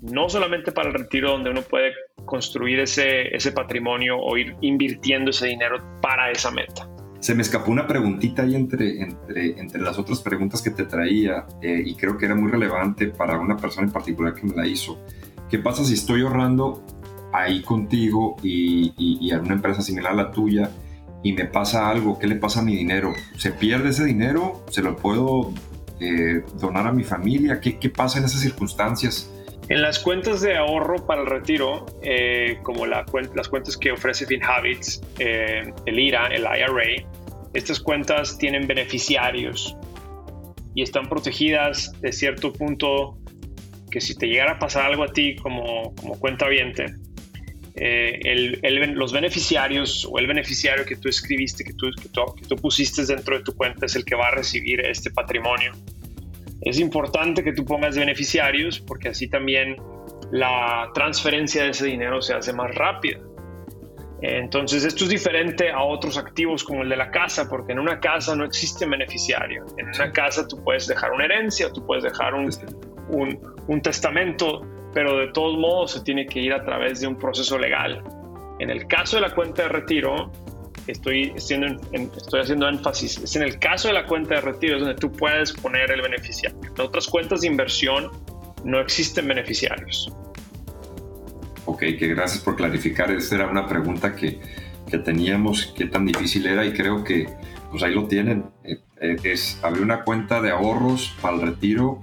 no 0.00 0.30
solamente 0.30 0.72
para 0.72 0.88
el 0.88 0.94
retiro 0.94 1.32
donde 1.32 1.50
uno 1.50 1.60
puede 1.60 1.92
construir 2.24 2.80
ese, 2.80 3.36
ese 3.36 3.52
patrimonio 3.52 4.18
o 4.18 4.36
ir 4.38 4.56
invirtiendo 4.62 5.30
ese 5.30 5.48
dinero 5.48 6.00
para 6.00 6.30
esa 6.30 6.50
meta. 6.50 6.88
Se 7.20 7.34
me 7.34 7.42
escapó 7.42 7.70
una 7.70 7.86
preguntita 7.86 8.42
ahí 8.42 8.54
entre, 8.54 9.02
entre, 9.02 9.60
entre 9.60 9.80
las 9.82 9.98
otras 9.98 10.20
preguntas 10.20 10.62
que 10.62 10.70
te 10.70 10.84
traía 10.84 11.46
eh, 11.60 11.82
y 11.84 11.94
creo 11.94 12.16
que 12.16 12.24
era 12.24 12.34
muy 12.34 12.50
relevante 12.50 13.08
para 13.08 13.38
una 13.38 13.56
persona 13.56 13.86
en 13.86 13.92
particular 13.92 14.34
que 14.34 14.46
me 14.46 14.54
la 14.54 14.66
hizo. 14.66 14.98
¿Qué 15.50 15.58
pasa 15.58 15.84
si 15.84 15.94
estoy 15.94 16.22
ahorrando 16.22 16.82
ahí 17.32 17.62
contigo 17.62 18.36
y, 18.42 18.92
y, 18.96 19.32
una 19.34 19.54
empresa 19.54 19.82
similar 19.82 20.12
a 20.12 20.16
la 20.16 20.30
tuya 20.30 20.70
y 21.22 21.32
me 21.32 21.44
pasa 21.44 21.88
algo? 21.88 22.18
¿Qué 22.18 22.26
le 22.26 22.36
pasa 22.36 22.60
a 22.60 22.62
mi 22.62 22.76
dinero? 22.76 23.12
¿Se 23.36 23.52
pierde 23.52 23.90
ese 23.90 24.04
dinero? 24.04 24.64
¿Se 24.70 24.82
lo 24.82 24.96
puedo 24.96 25.52
eh, 26.00 26.42
donar 26.60 26.86
a 26.86 26.92
mi 26.92 27.04
familia? 27.04 27.60
¿Qué, 27.60 27.78
¿Qué, 27.78 27.90
pasa 27.90 28.18
en 28.18 28.24
esas 28.24 28.40
circunstancias? 28.40 29.30
En 29.68 29.80
las 29.80 29.98
cuentas 29.98 30.42
de 30.42 30.56
ahorro 30.56 31.06
para 31.06 31.22
el 31.22 31.26
retiro, 31.26 31.86
eh, 32.02 32.58
como 32.62 32.84
la, 32.84 33.06
las 33.34 33.48
cuentas 33.48 33.76
que 33.78 33.92
ofrece 33.92 34.26
FinHabits, 34.26 35.00
eh, 35.18 35.72
el 35.86 35.98
IRA, 35.98 36.26
el 36.26 36.42
IRA, 36.42 37.06
estas 37.54 37.80
cuentas 37.80 38.36
tienen 38.36 38.66
beneficiarios 38.66 39.76
y 40.74 40.82
están 40.82 41.08
protegidas 41.08 41.92
de 42.00 42.12
cierto 42.12 42.52
punto 42.52 43.16
que 43.94 44.00
si 44.00 44.16
te 44.16 44.26
llegara 44.26 44.54
a 44.54 44.58
pasar 44.58 44.86
algo 44.86 45.04
a 45.04 45.12
ti 45.12 45.36
como, 45.36 45.94
como 45.94 46.18
cuenta 46.18 46.48
viente, 46.48 46.86
eh, 47.76 48.58
los 48.92 49.12
beneficiarios 49.12 50.04
o 50.10 50.18
el 50.18 50.26
beneficiario 50.26 50.84
que 50.84 50.96
tú 50.96 51.08
escribiste, 51.08 51.62
que 51.62 51.74
tú, 51.74 51.92
que 51.92 52.44
tú 52.48 52.56
pusiste 52.56 53.06
dentro 53.06 53.38
de 53.38 53.44
tu 53.44 53.54
cuenta 53.54 53.86
es 53.86 53.94
el 53.94 54.04
que 54.04 54.16
va 54.16 54.26
a 54.26 54.30
recibir 54.32 54.80
este 54.80 55.12
patrimonio. 55.12 55.70
Es 56.62 56.80
importante 56.80 57.44
que 57.44 57.52
tú 57.52 57.64
pongas 57.64 57.96
beneficiarios 57.96 58.80
porque 58.80 59.10
así 59.10 59.28
también 59.28 59.76
la 60.32 60.90
transferencia 60.92 61.62
de 61.62 61.70
ese 61.70 61.86
dinero 61.86 62.20
se 62.20 62.34
hace 62.34 62.52
más 62.52 62.74
rápida. 62.74 63.20
Entonces, 64.22 64.84
esto 64.84 65.04
es 65.04 65.10
diferente 65.10 65.70
a 65.70 65.84
otros 65.84 66.18
activos 66.18 66.64
como 66.64 66.82
el 66.82 66.88
de 66.88 66.96
la 66.96 67.12
casa, 67.12 67.48
porque 67.48 67.72
en 67.72 67.78
una 67.78 68.00
casa 68.00 68.34
no 68.34 68.44
existe 68.44 68.86
beneficiario. 68.86 69.64
En 69.76 69.86
una 69.86 70.10
casa 70.10 70.48
tú 70.48 70.64
puedes 70.64 70.88
dejar 70.88 71.12
una 71.12 71.26
herencia, 71.26 71.70
tú 71.72 71.86
puedes 71.86 72.02
dejar 72.02 72.34
un, 72.34 72.50
un, 73.08 73.53
testamento, 73.80 74.62
pero 74.92 75.18
de 75.18 75.28
todos 75.32 75.58
modos 75.58 75.92
se 75.92 76.00
tiene 76.02 76.26
que 76.26 76.40
ir 76.40 76.52
a 76.52 76.64
través 76.64 77.00
de 77.00 77.06
un 77.06 77.16
proceso 77.16 77.58
legal. 77.58 78.02
En 78.58 78.70
el 78.70 78.86
caso 78.86 79.16
de 79.16 79.22
la 79.22 79.34
cuenta 79.34 79.62
de 79.62 79.68
retiro, 79.68 80.30
estoy 80.86 81.32
haciendo, 81.36 81.80
estoy 81.92 82.40
haciendo 82.40 82.68
énfasis, 82.68 83.18
es 83.18 83.36
en 83.36 83.42
el 83.42 83.58
caso 83.58 83.88
de 83.88 83.94
la 83.94 84.06
cuenta 84.06 84.36
de 84.36 84.40
retiro 84.42 84.76
es 84.76 84.82
donde 84.82 84.96
tú 84.96 85.10
puedes 85.10 85.52
poner 85.52 85.90
el 85.90 86.02
beneficiario. 86.02 86.58
En 86.62 86.80
otras 86.80 87.08
cuentas 87.08 87.40
de 87.40 87.48
inversión 87.48 88.10
no 88.64 88.80
existen 88.80 89.26
beneficiarios. 89.26 90.12
Ok, 91.66 91.80
que 91.80 92.08
gracias 92.08 92.42
por 92.42 92.56
clarificar. 92.56 93.10
Esa 93.10 93.36
era 93.36 93.46
una 93.46 93.66
pregunta 93.66 94.14
que, 94.14 94.40
que 94.90 94.98
teníamos, 94.98 95.72
qué 95.76 95.86
tan 95.86 96.04
difícil 96.04 96.46
era 96.46 96.64
y 96.64 96.72
creo 96.72 97.02
que 97.02 97.26
pues 97.70 97.82
ahí 97.82 97.94
lo 97.94 98.06
tienen. 98.06 98.44
Eh, 98.64 98.78
eh, 99.00 99.16
es 99.24 99.58
abrir 99.62 99.82
una 99.82 100.04
cuenta 100.04 100.40
de 100.40 100.50
ahorros 100.50 101.16
para 101.20 101.36
el 101.36 101.42
retiro 101.42 102.00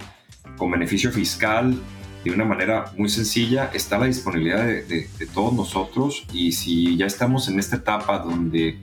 con 0.61 0.69
beneficio 0.69 1.11
fiscal 1.11 1.75
de 2.23 2.29
una 2.29 2.45
manera 2.45 2.93
muy 2.95 3.09
sencilla. 3.09 3.71
Está 3.73 3.97
la 3.97 4.05
disponibilidad 4.05 4.63
de 4.63 5.27
todos 5.33 5.53
nosotros 5.53 6.23
y 6.31 6.51
si 6.51 6.97
ya 6.97 7.07
estamos 7.07 7.47
en 7.47 7.57
esta 7.57 7.77
etapa 7.77 8.19
donde 8.19 8.77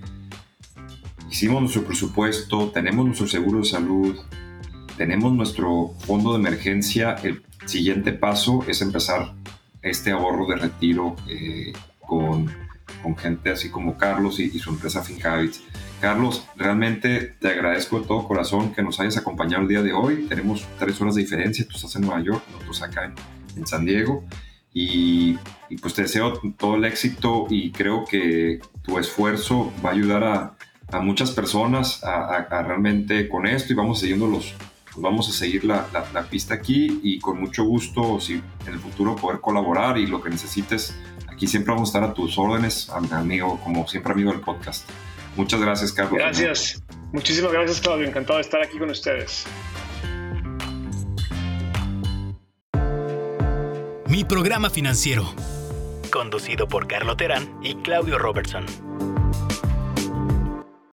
hicimos 1.31 1.61
nuestro 1.61 1.85
presupuesto, 1.85 2.71
tenemos 2.71 3.07
nuestro 3.07 3.29
seguro 3.29 3.61
de 3.61 3.67
salud, 3.67 4.17
tenemos 4.97 5.33
nuestro 5.33 5.95
fondo 6.01 6.33
de 6.33 6.41
emergencia, 6.41 7.15
el 7.23 7.45
siguiente 7.65 8.13
paso 8.13 8.65
es 8.67 8.83
empezar 8.83 9.33
este 9.81 10.11
ahorro 10.11 10.49
de 10.49 10.57
retiro 10.57 11.15
eh, 11.29 11.73
con, 12.01 12.53
con, 13.03 13.17
gente 13.17 13.51
así 13.51 13.71
como 13.71 13.97
Carlos 13.97 14.41
y, 14.41 14.59
su 14.59 14.71
empresa 14.71 15.03
FinHabits. 15.03 15.63
Carlos, 16.01 16.47
realmente 16.57 17.37
te 17.41 17.49
agradezco 17.49 18.01
de 18.01 18.07
todo 18.07 18.27
corazón 18.27 18.73
que 18.73 18.83
nos 18.83 19.01
hayas 19.01 19.17
acompañado 19.17 19.63
el 19.63 19.69
día 19.69 19.83
de 19.83 19.93
hoy. 19.93 20.27
Tenemos 20.29 20.67
tres 20.79 21.01
horas 21.01 21.17
de 21.17 21.23
diferencia, 21.23 21.67
tú 21.67 21.77
estás 21.77 21.97
en 21.97 22.03
Nueva 22.03 22.21
York, 22.23 22.43
nosotros 22.53 22.83
acá 22.83 23.05
en, 23.05 23.15
en 23.57 23.67
San 23.67 23.85
Diego. 23.85 24.25
Y, 24.73 25.39
y, 25.69 25.77
pues 25.79 25.95
te 25.95 26.03
deseo 26.03 26.35
todo 26.57 26.77
el 26.77 26.85
éxito 26.85 27.47
y 27.51 27.73
creo 27.73 28.05
que 28.05 28.61
tu 28.83 28.99
esfuerzo 28.99 29.73
va 29.85 29.91
a 29.91 29.93
ayudar 29.93 30.25
a, 30.25 30.57
a 30.93 31.01
muchas 31.01 31.33
personas 31.33 32.03
a, 32.05 32.37
a, 32.37 32.63
realmente 32.63 33.29
con 33.29 33.47
esto 33.47 33.73
y 33.73 33.77
vamos 33.77 34.01
siguiendo 34.01 34.27
los, 34.27 34.55
vamos 34.97 35.29
a 35.29 35.33
seguir 35.33 35.65
la, 35.65 35.87
la, 36.13 36.23
pista 36.25 36.55
aquí 36.55 37.01
y 37.03 37.19
con 37.19 37.41
mucho 37.41 37.65
gusto, 37.65 38.21
si 38.21 38.35
en 38.35 38.73
el 38.73 38.79
futuro 38.79 39.17
poder 39.17 39.41
colaborar 39.41 39.99
y 39.99 40.07
lo 40.07 40.23
que 40.23 40.31
necesites, 40.31 40.95
aquí 41.39 41.47
siempre 41.47 41.73
vamos 41.73 41.89
a 41.89 41.99
estar 41.99 42.11
a 42.11 42.15
tus 42.15 42.37
órdenes, 42.37 42.91
amigo, 42.91 43.61
como 43.63 43.87
siempre 43.87 44.13
amigo 44.13 44.33
del 44.33 44.41
podcast. 44.41 44.89
Muchas 45.37 45.61
gracias, 45.61 45.93
Carlos. 45.93 46.19
Gracias. 46.19 46.83
Muchísimas 47.13 47.53
gracias, 47.53 47.81
Claudio. 47.81 48.09
Encantado 48.09 48.39
de 48.39 48.43
estar 48.43 48.61
aquí 48.61 48.77
con 48.77 48.91
ustedes. 48.91 49.47
Mi 54.09 54.25
programa 54.25 54.69
financiero, 54.69 55.33
conducido 56.11 56.67
por 56.67 56.89
Carlos 56.89 57.17
Terán 57.17 57.49
y 57.63 57.77
Claudio 57.77 58.19
Robertson. 58.19 58.67